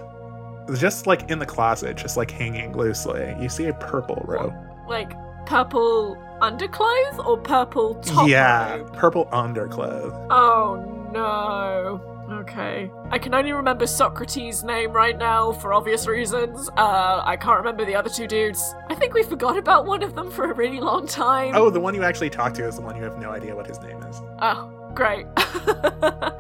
just 0.79 1.07
like 1.09 1.29
in 1.31 1.39
the 1.41 1.47
closet 1.47 1.97
just 1.97 2.17
like 2.17 2.31
hanging 2.31 2.73
loosely 2.77 3.35
you 3.41 3.49
see 3.49 3.67
a 3.67 3.75
purple 3.75 4.23
robe 4.27 4.55
Like 4.89 5.13
purple 5.53 6.17
underclothes 6.41 7.19
or 7.27 7.37
purple 7.37 7.95
top 7.97 8.27
yeah 8.27 8.77
robe? 8.77 8.93
purple 8.95 9.29
underclothes 9.33 10.15
Oh 10.31 11.11
no. 11.13 12.01
Okay. 12.41 12.91
I 13.11 13.19
can 13.19 13.35
only 13.35 13.53
remember 13.53 13.87
Socrates' 13.87 14.65
name 14.65 14.93
right 14.93 15.19
now 15.19 15.53
for 15.53 15.75
obvious 15.75 16.07
reasons. 16.07 16.71
Uh, 16.79 17.21
I 17.23 17.37
can't 17.37 17.59
remember 17.59 17.85
the 17.85 17.95
other 17.95 18.09
two 18.09 18.27
dudes. 18.27 18.75
I 18.89 18.95
think 18.95 19.13
we 19.13 19.23
forgot 19.23 19.59
about 19.59 19.85
one 19.85 20.03
of 20.03 20.15
them 20.15 20.31
for 20.31 20.51
a 20.51 20.55
really 20.55 20.81
long 20.81 21.07
time. 21.07 21.53
oh 21.55 21.69
the 21.69 21.81
one 21.81 21.95
you 21.95 22.03
actually 22.03 22.31
talked 22.31 22.57
to 22.57 22.67
is 22.67 22.77
the 22.77 22.81
one 22.83 22.97
you 22.97 23.03
have 23.03 23.19
no 23.19 23.31
idea 23.31 23.55
what 23.55 23.67
his 23.67 23.79
name 23.83 24.03
is 24.05 24.23
Oh, 24.41 24.71
great. 24.95 25.27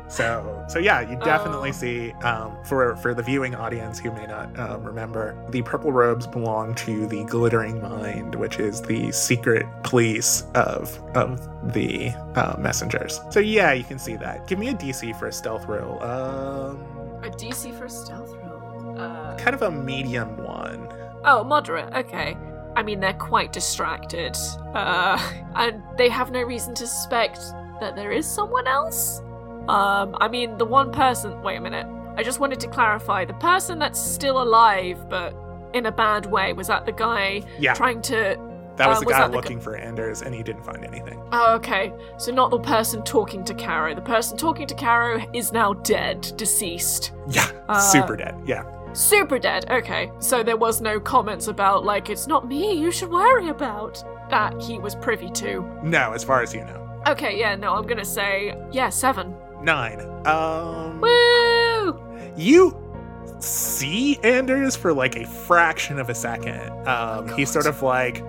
So, 0.08 0.62
so 0.68 0.78
yeah, 0.78 1.00
you 1.00 1.16
definitely 1.20 1.70
Oh. 1.70 1.72
see 1.72 2.12
um, 2.22 2.54
for 2.64 2.96
for 2.96 3.14
the 3.14 3.22
viewing 3.22 3.54
audience 3.54 3.98
who 3.98 4.10
may 4.12 4.26
not 4.26 4.58
um, 4.58 4.84
remember, 4.84 5.34
the 5.48 5.62
purple 5.62 5.90
robes 5.90 6.26
belong 6.26 6.74
to 6.74 7.06
the 7.06 7.24
Glittering 7.24 7.80
Mind, 7.80 8.34
which 8.34 8.58
is 8.58 8.82
the 8.82 9.10
secret 9.10 9.64
police 9.84 10.44
of 10.54 11.00
of 11.16 11.40
the 11.72 12.10
uh, 12.34 12.56
messengers. 12.58 13.22
So 13.30 13.40
yeah, 13.40 13.72
you 13.72 13.84
can 13.84 13.98
see 13.98 14.16
that. 14.16 14.46
Give 14.46 14.58
me 14.58 14.68
a 14.68 14.74
DC 14.74 15.18
for 15.18 15.28
a 15.28 15.32
stealth 15.32 15.64
roll. 15.64 16.02
Um, 16.02 16.76
a 17.22 17.30
DC 17.30 17.74
for 17.78 17.86
a 17.86 17.90
stealth 17.90 18.34
roll. 18.44 18.98
Uh, 18.98 19.34
kind 19.38 19.54
of 19.54 19.62
a 19.62 19.70
medium 19.70 20.36
one. 20.44 20.88
Oh, 21.24 21.42
moderate. 21.42 21.90
Okay. 21.94 22.36
I 22.76 22.82
mean, 22.82 23.00
they're 23.00 23.14
quite 23.14 23.50
distracted. 23.50 24.36
Uh, 24.74 25.16
and 25.56 25.82
they 25.96 26.10
have 26.10 26.30
no 26.30 26.42
reason 26.42 26.74
to 26.74 26.86
suspect 26.86 27.38
that 27.82 27.96
there 27.96 28.12
is 28.12 28.26
someone 28.26 28.66
else. 28.66 29.20
Um, 29.68 30.16
I 30.20 30.28
mean, 30.28 30.56
the 30.58 30.64
one 30.64 30.90
person. 30.92 31.40
Wait 31.42 31.56
a 31.56 31.60
minute. 31.60 31.86
I 32.16 32.22
just 32.22 32.40
wanted 32.40 32.60
to 32.60 32.68
clarify 32.68 33.24
the 33.24 33.34
person 33.34 33.78
that's 33.78 34.00
still 34.00 34.42
alive, 34.42 35.08
but 35.08 35.34
in 35.72 35.86
a 35.86 35.92
bad 35.92 36.26
way, 36.26 36.52
was 36.52 36.66
that 36.68 36.84
the 36.86 36.92
guy 36.92 37.42
Yeah. 37.58 37.74
trying 37.74 38.02
to. 38.02 38.36
That 38.76 38.88
was 38.88 38.98
Uh, 38.98 39.00
the 39.00 39.06
was 39.06 39.12
guy 39.14 39.22
the 39.22 39.28
gu- 39.28 39.36
looking 39.36 39.60
for 39.60 39.76
Anders, 39.76 40.22
and 40.22 40.34
he 40.34 40.42
didn't 40.42 40.62
find 40.64 40.84
anything. 40.84 41.20
Oh, 41.32 41.54
okay. 41.56 41.92
So, 42.16 42.32
not 42.32 42.50
the 42.50 42.58
person 42.58 43.02
talking 43.02 43.44
to 43.44 43.54
Caro. 43.54 43.94
The 43.94 44.00
person 44.00 44.36
talking 44.38 44.66
to 44.66 44.74
Caro 44.74 45.20
is 45.34 45.52
now 45.52 45.74
dead, 45.74 46.32
deceased. 46.36 47.12
Yeah, 47.28 47.46
Uh, 47.68 47.78
super 47.78 48.16
dead. 48.16 48.34
Yeah. 48.46 48.64
Super 48.94 49.38
dead. 49.38 49.66
Okay. 49.70 50.10
So, 50.20 50.42
there 50.42 50.56
was 50.56 50.80
no 50.80 50.98
comments 51.00 51.48
about, 51.48 51.84
like, 51.84 52.08
it's 52.10 52.26
not 52.26 52.46
me 52.48 52.72
you 52.72 52.90
should 52.90 53.10
worry 53.10 53.48
about. 53.48 54.02
That 54.30 54.58
he 54.60 54.78
was 54.78 54.94
privy 54.94 55.28
to. 55.30 55.64
No, 55.82 56.12
as 56.12 56.24
far 56.24 56.40
as 56.42 56.54
you 56.54 56.64
know. 56.64 56.80
Okay, 57.06 57.38
yeah, 57.38 57.56
no, 57.56 57.74
I'm 57.74 57.86
gonna 57.86 58.04
say, 58.04 58.56
yeah, 58.70 58.88
seven. 58.88 59.34
Nine. 59.60 60.00
Um, 60.26 61.00
Woo! 61.00 62.32
you 62.36 62.76
see 63.40 64.18
Anders 64.22 64.76
for 64.76 64.92
like 64.92 65.16
a 65.16 65.26
fraction 65.26 65.98
of 65.98 66.08
a 66.10 66.14
second. 66.14 66.70
Um, 66.86 67.28
he's 67.36 67.50
sort 67.50 67.66
of 67.66 67.82
like 67.82 68.24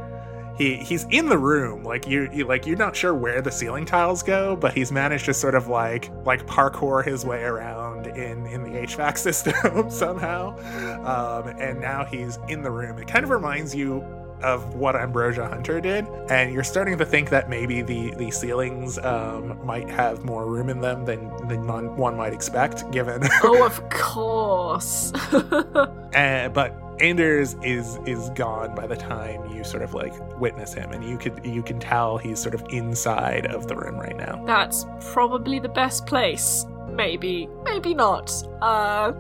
he 0.58 0.76
he's 0.78 1.06
in 1.10 1.30
the 1.30 1.38
room. 1.38 1.84
Like 1.84 2.08
you, 2.08 2.30
you 2.34 2.46
like 2.46 2.66
you're 2.66 2.78
not 2.78 2.96
sure 2.96 3.14
where 3.14 3.42
the 3.42 3.52
ceiling 3.52 3.86
tiles 3.86 4.24
go, 4.24 4.56
but 4.56 4.74
he's 4.74 4.92
managed 4.92 5.26
to 5.26 5.34
sort 5.34 5.56
of 5.56 5.68
like 5.68 6.12
like 6.26 6.46
parkour 6.48 7.06
his 7.06 7.26
way 7.26 7.44
around 7.44 8.08
in 8.08 8.46
in 8.48 8.64
the 8.64 8.80
HVAC 8.80 9.18
system 9.20 9.90
somehow. 9.90 10.58
Um, 11.04 11.48
and 11.60 11.80
now 11.80 12.06
he's 12.06 12.38
in 12.48 12.62
the 12.62 12.72
room. 12.72 12.98
It 12.98 13.08
kind 13.08 13.24
of 13.24 13.30
reminds 13.30 13.76
you 13.76 14.04
of 14.42 14.76
what 14.76 14.96
Ambrosia 14.96 15.48
Hunter 15.48 15.80
did, 15.80 16.08
and 16.30 16.54
you're 16.54 16.64
starting 16.64 16.98
to 16.98 17.06
think 17.06 17.30
that 17.30 17.50
maybe 17.50 17.82
the 17.82 18.12
the 18.16 18.32
ceilings 18.32 18.98
um, 19.00 19.60
might 19.66 19.90
have 19.90 20.24
more 20.24 20.46
room 20.46 20.70
in 20.70 20.82
them 20.82 21.06
than 21.06 21.30
than 21.48 21.68
one 21.68 21.96
one 21.96 22.18
might 22.18 22.34
expect, 22.34 22.90
given 22.92 23.22
oh, 23.44 23.66
of 23.66 23.90
course. 23.90 25.14
Uh, 25.14 26.50
but 26.54 26.76
Anders 27.00 27.56
is 27.64 28.00
is 28.06 28.30
gone 28.32 28.76
by 28.76 28.88
the 28.88 28.96
time 28.96 29.50
you 29.54 29.64
sort 29.64 29.84
of 29.84 29.94
like 29.94 30.14
witness 30.40 30.74
him, 30.74 30.92
and 30.92 31.04
you 31.04 31.18
could 31.18 31.40
you 31.46 31.64
can 31.64 31.80
tell 31.80 32.18
he's 32.18 32.40
sort 32.40 32.56
of 32.56 32.64
inside 32.70 33.46
of 33.48 33.68
the 33.68 33.76
room 33.76 33.96
right 33.96 34.18
now. 34.18 34.44
That's 34.46 34.86
probably 35.12 35.60
the 35.60 35.70
best 35.70 36.06
place. 36.06 36.66
Maybe, 36.90 37.50
maybe 37.66 37.96
not. 37.96 38.32
Uh, 38.62 39.14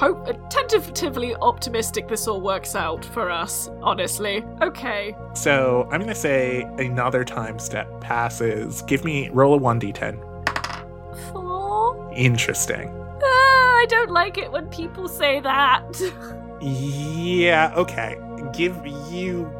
hope 0.00 0.26
tentatively 0.50 1.34
optimistic 1.36 2.08
this 2.08 2.26
all 2.26 2.40
works 2.40 2.74
out 2.74 3.04
for 3.04 3.30
us. 3.30 3.68
Honestly, 3.82 4.42
okay. 4.62 5.14
So 5.34 5.86
I'm 5.92 6.00
gonna 6.00 6.14
say 6.14 6.62
another 6.78 7.24
time 7.24 7.58
step 7.58 8.00
passes. 8.00 8.82
Give 8.82 9.04
me 9.04 9.28
roll 9.28 9.54
a 9.54 9.58
one 9.58 9.78
d10. 9.80 10.18
Four. 11.32 12.12
Interesting. 12.16 12.88
Ah, 13.22 13.26
I 13.82 13.86
don't 13.88 14.10
like 14.10 14.38
it 14.38 14.50
when 14.50 14.66
people 14.68 15.06
say 15.08 15.40
that. 15.40 15.84
Yeah. 16.62 17.72
Okay. 17.76 18.18
Give 18.54 18.76
you 19.10 19.50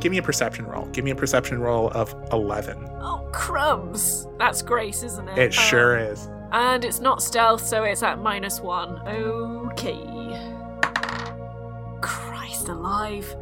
give 0.00 0.10
me 0.10 0.18
a 0.18 0.22
perception 0.22 0.66
roll. 0.66 0.86
Give 0.86 1.04
me 1.04 1.10
a 1.10 1.14
perception 1.14 1.60
roll 1.60 1.90
of 1.90 2.14
eleven. 2.32 2.88
oh 3.00 3.26
crumbs. 3.32 4.26
That's 4.38 4.62
Grace, 4.62 5.02
isn't 5.02 5.28
it? 5.28 5.38
It 5.38 5.48
Uh, 5.50 5.60
sure 5.60 5.98
is. 5.98 6.28
And 6.52 6.84
it's 6.84 6.98
not 7.00 7.22
stealth, 7.22 7.64
so 7.64 7.84
it's 7.84 8.02
at 8.02 8.18
minus 8.18 8.60
one. 8.60 9.00
Okay. 9.80 9.96
Christ 12.02 12.68
alive. 12.68 13.34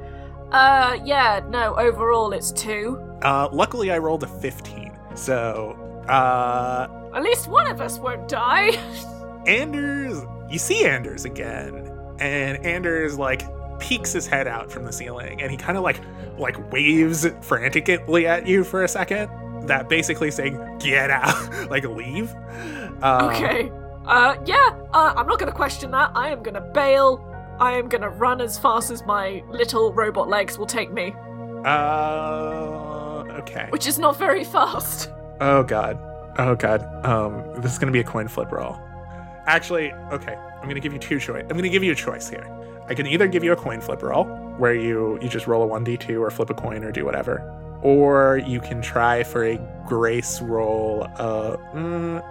Uh, 0.53 0.97
yeah, 1.05 1.41
no, 1.49 1.75
overall 1.77 2.33
it's 2.33 2.53
two. 2.53 2.97
Uh, 3.23 3.49
luckily 3.53 3.91
I 3.91 3.99
rolled 3.99 4.23
a 4.23 4.29
fifteen. 4.29 4.97
So 5.17 5.77
uh, 6.09 6.87
At 7.13 7.25
least 7.25 7.49
one 7.49 7.67
of 7.67 7.81
us 7.81 7.99
won't 7.99 8.29
die. 8.29 8.71
Anders, 9.49 10.23
you 10.49 10.61
see 10.61 10.85
Anders 10.85 11.25
again, 11.25 11.93
and 12.21 12.65
Anders 12.65 13.19
like 13.19 13.43
peeks 13.81 14.13
his 14.13 14.29
head 14.29 14.47
out 14.47 14.71
from 14.71 14.85
the 14.85 14.93
ceiling, 14.93 15.43
and 15.43 15.51
he 15.51 15.57
kind 15.57 15.77
of 15.77 15.83
like 15.83 16.01
like 16.39 16.71
waves 16.71 17.27
frantically 17.41 18.29
at 18.29 18.47
you 18.47 18.63
for 18.63 18.85
a 18.85 18.89
second. 18.89 19.29
That 19.67 19.89
basically 19.89 20.31
saying 20.31 20.79
"get 20.79 21.11
out," 21.11 21.69
like 21.71 21.85
leave. 21.85 22.33
Um, 23.03 23.25
okay. 23.31 23.73
Uh, 24.09 24.37
yeah, 24.47 24.71
uh, 24.95 25.13
I'm 25.17 25.27
not 25.27 25.39
gonna 25.39 25.53
question 25.53 25.91
that. 25.93 26.11
I 26.15 26.31
am 26.31 26.43
gonna 26.43 26.61
bail. 26.63 27.25
I 27.61 27.73
am 27.73 27.89
gonna 27.89 28.09
run 28.09 28.41
as 28.41 28.59
fast 28.59 28.91
as 28.91 29.05
my 29.05 29.43
little 29.51 29.93
robot 29.93 30.29
legs 30.29 30.59
will 30.59 30.67
take 30.67 30.91
me, 30.93 31.15
Uh, 31.65 33.25
okay. 33.41 33.67
which 33.71 33.87
is 33.87 33.99
not 33.99 34.17
very 34.17 34.45
fast. 34.45 35.11
Oh 35.41 35.63
god. 35.63 35.99
Oh 36.39 36.55
god. 36.55 36.83
Um, 37.05 37.43
this 37.61 37.73
is 37.73 37.79
gonna 37.79 37.93
be 37.93 38.01
a 38.01 38.05
coin 38.05 38.29
flip 38.29 38.51
roll. 38.51 38.77
Actually, 39.47 39.93
okay. 40.13 40.35
I'm 40.35 40.69
gonna 40.69 40.81
give 40.81 40.93
you 40.93 40.99
two 40.99 41.19
choice. 41.21 41.43
I'm 41.49 41.57
gonna 41.57 41.69
give 41.69 41.85
you 41.85 41.93
a 41.93 41.97
choice 41.97 42.29
here. 42.29 42.47
I 42.89 42.95
can 42.95 43.07
either 43.07 43.27
give 43.29 43.45
you 43.45 43.53
a 43.53 43.57
coin 43.57 43.81
flip 43.81 44.03
roll, 44.03 44.25
where 44.57 44.75
you 44.75 45.19
you 45.21 45.29
just 45.29 45.47
roll 45.47 45.63
a 45.63 45.67
one 45.67 45.85
d 45.85 45.97
two 45.97 46.23
or 46.23 46.31
flip 46.31 46.49
a 46.51 46.55
coin 46.55 46.83
or 46.85 46.93
do 46.93 47.05
whatever, 47.05 47.43
or 47.83 48.39
you 48.47 48.61
can 48.61 48.81
try 48.81 49.23
for 49.23 49.45
a 49.45 49.59
grace 49.87 50.41
roll. 50.41 51.07
Uh, 51.17 51.57
mm, 51.75 52.23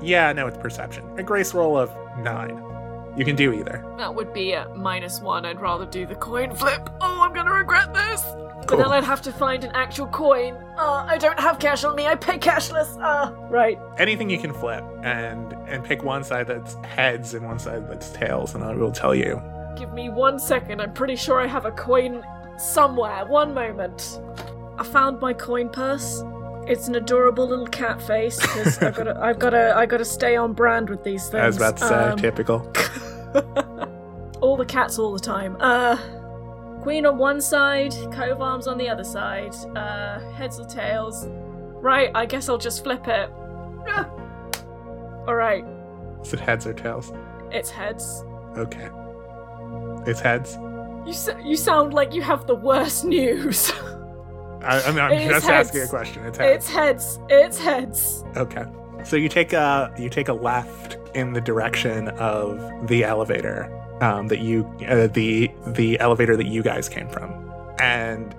yeah, 0.00 0.32
no, 0.32 0.46
it's 0.46 0.56
perception. 0.58 1.04
A 1.18 1.22
grace 1.22 1.54
roll 1.54 1.76
of 1.76 1.90
nine. 2.18 2.62
You 3.16 3.24
can 3.24 3.34
do 3.36 3.52
either. 3.52 3.84
That 3.98 4.14
would 4.14 4.32
be 4.32 4.52
a 4.52 4.68
minus 4.76 5.20
one. 5.20 5.44
I'd 5.44 5.60
rather 5.60 5.84
do 5.84 6.06
the 6.06 6.14
coin 6.14 6.54
flip. 6.54 6.88
Oh, 7.00 7.20
I'm 7.22 7.32
gonna 7.32 7.52
regret 7.52 7.92
this. 7.92 8.22
But 8.60 8.68
Cool. 8.68 8.78
then 8.78 8.92
I'd 8.92 9.04
have 9.04 9.20
to 9.22 9.32
find 9.32 9.64
an 9.64 9.70
actual 9.74 10.06
coin. 10.08 10.54
Uh, 10.78 11.04
I 11.08 11.18
don't 11.18 11.38
have 11.40 11.58
cash 11.58 11.82
on 11.82 11.96
me. 11.96 12.06
I 12.06 12.14
pay 12.14 12.38
cashless. 12.38 12.96
Uh, 13.02 13.32
right. 13.48 13.78
Anything 13.98 14.30
you 14.30 14.38
can 14.38 14.52
flip 14.52 14.84
and 15.02 15.52
and 15.66 15.82
pick 15.84 16.04
one 16.04 16.22
side 16.22 16.46
that's 16.46 16.74
heads 16.84 17.34
and 17.34 17.44
one 17.44 17.58
side 17.58 17.88
that's 17.90 18.10
tails, 18.10 18.54
and 18.54 18.62
I 18.62 18.74
will 18.74 18.92
tell 18.92 19.14
you. 19.14 19.42
Give 19.76 19.92
me 19.92 20.08
one 20.08 20.38
second. 20.38 20.80
I'm 20.80 20.92
pretty 20.92 21.16
sure 21.16 21.40
I 21.40 21.46
have 21.46 21.64
a 21.66 21.72
coin 21.72 22.22
somewhere. 22.58 23.24
One 23.26 23.54
moment. 23.54 24.20
I 24.78 24.84
found 24.84 25.20
my 25.20 25.32
coin 25.32 25.68
purse. 25.68 26.22
It's 26.70 26.86
an 26.88 26.94
adorable 26.94 27.48
little 27.48 27.66
cat 27.66 28.00
face 28.00 28.38
because 28.40 28.80
I've 28.80 28.94
got 28.94 29.04
to, 29.04 29.20
I've 29.20 29.38
got 29.38 29.50
to, 29.50 29.76
I 29.76 29.86
got 29.86 29.96
to 29.98 30.04
stay 30.04 30.36
on 30.36 30.52
brand 30.52 30.88
with 30.88 31.02
these 31.02 31.24
things. 31.28 31.42
I 31.42 31.46
was 31.46 31.56
about 31.56 31.76
to 31.78 31.86
say 31.86 31.94
Um, 31.94 32.16
typical. 32.18 32.58
all 34.40 34.56
the 34.56 34.64
cats 34.64 34.98
all 34.98 35.12
the 35.12 35.18
time. 35.18 35.56
Uh, 35.60 35.96
queen 36.82 37.04
on 37.06 37.18
one 37.18 37.40
side, 37.40 37.92
of 37.94 38.40
arms 38.40 38.66
on 38.68 38.78
the 38.78 38.88
other 38.88 39.04
side. 39.04 39.54
Uh, 39.76 40.20
heads 40.32 40.60
or 40.60 40.66
tails. 40.66 41.26
Right, 41.82 42.10
I 42.14 42.24
guess 42.26 42.48
I'll 42.48 42.56
just 42.58 42.84
flip 42.84 43.08
it. 43.08 43.30
Ah. 43.88 44.08
All 45.26 45.34
right, 45.34 45.64
Is 46.22 46.32
it 46.32 46.40
heads 46.40 46.66
or 46.66 46.72
tails? 46.72 47.12
it's 47.50 47.70
heads. 47.70 48.22
Okay. 48.56 48.88
It's 50.06 50.20
heads. 50.20 50.56
You 51.04 51.12
s- 51.12 51.28
you 51.44 51.56
sound 51.56 51.94
like 51.94 52.14
you 52.14 52.22
have 52.22 52.46
the 52.46 52.54
worst 52.54 53.04
news. 53.04 53.72
I, 54.62 54.82
I 54.82 54.90
mean, 54.90 54.98
I'm 55.00 55.12
It 55.12 55.22
is 55.22 55.28
just 55.28 55.48
asking 55.48 55.82
a 55.82 55.88
question. 55.88 56.24
It's 56.24 56.38
heads. 56.38 56.66
it's 56.66 56.68
heads. 56.70 57.18
It's 57.28 57.58
heads. 57.58 58.24
Okay. 58.36 58.64
So 59.04 59.16
you 59.16 59.28
take 59.28 59.52
a 59.52 59.92
you 59.98 60.10
take 60.10 60.28
a 60.28 60.32
left 60.34 60.98
in 61.14 61.32
the 61.32 61.40
direction 61.40 62.08
of 62.08 62.86
the 62.86 63.04
elevator 63.04 63.70
um, 64.02 64.28
that 64.28 64.40
you 64.40 64.64
uh, 64.86 65.06
the 65.06 65.50
the 65.68 65.98
elevator 66.00 66.36
that 66.36 66.46
you 66.46 66.62
guys 66.62 66.88
came 66.88 67.08
from, 67.08 67.32
and 67.78 68.34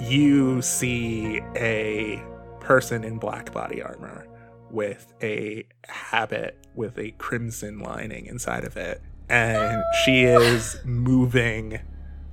you 0.00 0.62
see 0.62 1.40
a 1.56 2.22
person 2.60 3.04
in 3.04 3.18
black 3.18 3.52
body 3.52 3.82
armor 3.82 4.26
with 4.70 5.12
a 5.22 5.66
habit 5.88 6.58
with 6.74 6.98
a 6.98 7.10
crimson 7.12 7.80
lining 7.80 8.26
inside 8.26 8.64
of 8.64 8.76
it, 8.76 9.02
and 9.28 9.82
she 10.04 10.22
is 10.24 10.78
moving 10.84 11.80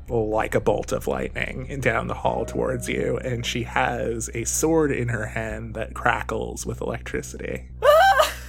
like 0.10 0.56
a 0.56 0.60
bolt 0.60 0.92
of 0.92 1.08
lightning 1.08 1.80
down 1.80 2.08
the 2.08 2.14
hall 2.14 2.46
towards 2.46 2.90
you, 2.90 3.18
and 3.20 3.46
she 3.46 3.64
has 3.64 4.30
a 4.34 4.44
sword 4.44 4.92
in 4.92 5.08
her 5.10 5.26
hand 5.26 5.74
that 5.76 5.94
crackles 5.94 6.66
with 6.66 6.82
electricity 6.82 7.70
Ah! 7.84 8.34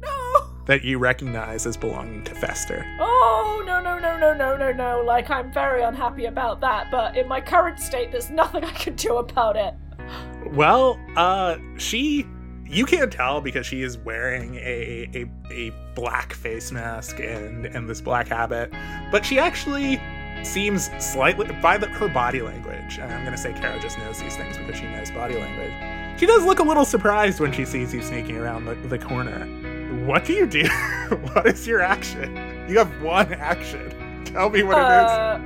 No. 0.00 0.46
that 0.66 0.84
you 0.84 0.98
recognize 0.98 1.66
as 1.66 1.76
belonging 1.76 2.24
to 2.24 2.34
Fester. 2.34 2.84
Oh 3.00 3.62
no 3.66 3.80
no 3.82 3.98
no 3.98 4.18
no 4.18 4.34
no 4.34 4.56
no 4.56 4.72
no! 4.72 5.02
Like 5.06 5.30
I'm 5.30 5.52
very 5.52 5.82
unhappy 5.82 6.26
about 6.26 6.60
that, 6.60 6.90
but 6.90 7.16
in 7.16 7.26
my 7.28 7.40
current 7.40 7.78
state, 7.80 8.10
there's 8.12 8.30
nothing 8.30 8.64
I 8.64 8.72
can 8.72 8.94
do 8.94 9.16
about 9.16 9.56
it. 9.56 9.74
Well, 10.52 10.98
uh, 11.16 11.56
she. 11.76 12.26
You 12.66 12.86
can't 12.86 13.12
tell 13.12 13.40
because 13.40 13.66
she 13.66 13.82
is 13.82 13.98
wearing 13.98 14.54
a, 14.56 15.08
a, 15.14 15.30
a 15.52 15.72
black 15.96 16.32
face 16.32 16.70
mask 16.70 17.18
and, 17.18 17.66
and 17.66 17.88
this 17.88 18.00
black 18.00 18.28
habit, 18.28 18.72
but 19.10 19.24
she 19.26 19.40
actually 19.40 20.00
seems 20.42 20.90
slightly, 21.04 21.46
by 21.60 21.78
the, 21.78 21.86
her 21.88 22.08
body 22.08 22.42
language, 22.42 22.98
and 22.98 23.12
I'm 23.12 23.22
going 23.22 23.36
to 23.36 23.38
say 23.38 23.52
Kara 23.52 23.80
just 23.80 23.98
knows 23.98 24.20
these 24.20 24.36
things 24.36 24.56
because 24.56 24.76
she 24.76 24.86
knows 24.86 25.10
body 25.10 25.36
language, 25.36 26.18
she 26.18 26.26
does 26.26 26.44
look 26.44 26.58
a 26.58 26.62
little 26.62 26.84
surprised 26.84 27.40
when 27.40 27.52
she 27.52 27.64
sees 27.64 27.94
you 27.94 28.02
sneaking 28.02 28.36
around 28.36 28.66
the, 28.66 28.74
the 28.74 28.98
corner. 28.98 29.46
What 30.04 30.24
do 30.24 30.32
you 30.32 30.46
do? 30.46 30.64
what 31.32 31.46
is 31.46 31.66
your 31.66 31.80
action? 31.80 32.34
You 32.68 32.78
have 32.78 33.02
one 33.02 33.32
action. 33.32 34.24
Tell 34.24 34.50
me 34.50 34.62
what 34.62 34.78
it 34.78 34.82
is. 34.82 35.10
uh, 35.10 35.40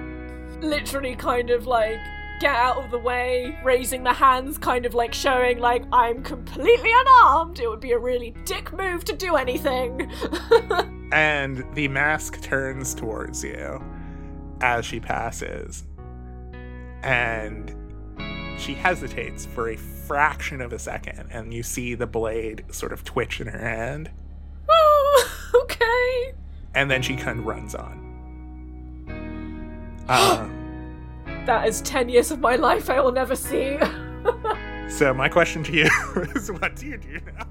literally 0.61 1.15
kind 1.17 1.51
of 1.51 1.67
like 1.67 1.99
get 2.41 2.57
out 2.57 2.77
of 2.77 2.91
the 2.91 2.99
way, 2.99 3.59
raising 3.65 4.03
the 4.03 4.13
hands, 4.13 4.59
kind 4.59 4.85
of 4.85 4.95
like 4.95 5.15
showing 5.15 5.59
like 5.59 5.85
I'm 5.93 6.23
completely 6.23 6.91
unarmed. 6.93 7.61
It 7.61 7.69
would 7.69 7.81
be 7.81 7.93
a 7.93 7.99
really 7.99 8.35
dick 8.45 8.73
move 8.73 9.05
to 9.05 9.17
do 9.17 9.37
anything. 9.37 10.11
And 11.13 11.65
the 11.75 11.87
mask 11.87 12.43
turns 12.43 12.93
towards 12.93 13.45
you 13.45 13.81
as 14.65 14.87
she 14.87 14.99
passes. 14.99 15.85
And 17.03 17.71
she 18.59 18.73
hesitates 18.73 19.45
for 19.45 19.69
a 19.69 19.77
fraction 19.77 20.63
of 20.63 20.73
a 20.73 20.79
second, 20.79 21.29
and 21.31 21.53
you 21.53 21.63
see 21.63 21.95
the 21.95 22.07
blade 22.07 22.65
sort 22.71 22.93
of 22.93 23.05
twitch 23.05 23.43
in 23.43 23.47
her 23.47 23.59
hand. 23.59 24.11
Oh, 24.69 25.29
okay. 25.65 26.33
And 26.75 26.91
then 26.91 27.03
she 27.03 27.15
kind 27.15 27.41
of 27.41 27.47
runs 27.47 27.75
on. 27.75 28.03
Uh, 30.07 30.47
That 31.47 31.67
is 31.67 31.81
10 31.81 32.11
years 32.11 32.31
of 32.31 32.39
my 32.39 32.57
life 32.57 32.91
I 32.91 33.01
will 33.01 33.13
never 33.13 33.35
see. 33.35 33.79
so, 34.91 35.15
my 35.15 35.31
question 35.31 35.65
to 35.65 35.73
you 35.73 35.89
is 36.37 36.53
what 36.53 36.77
do 36.77 36.87
you 36.87 36.99
do 36.99 37.21
now? 37.39 37.47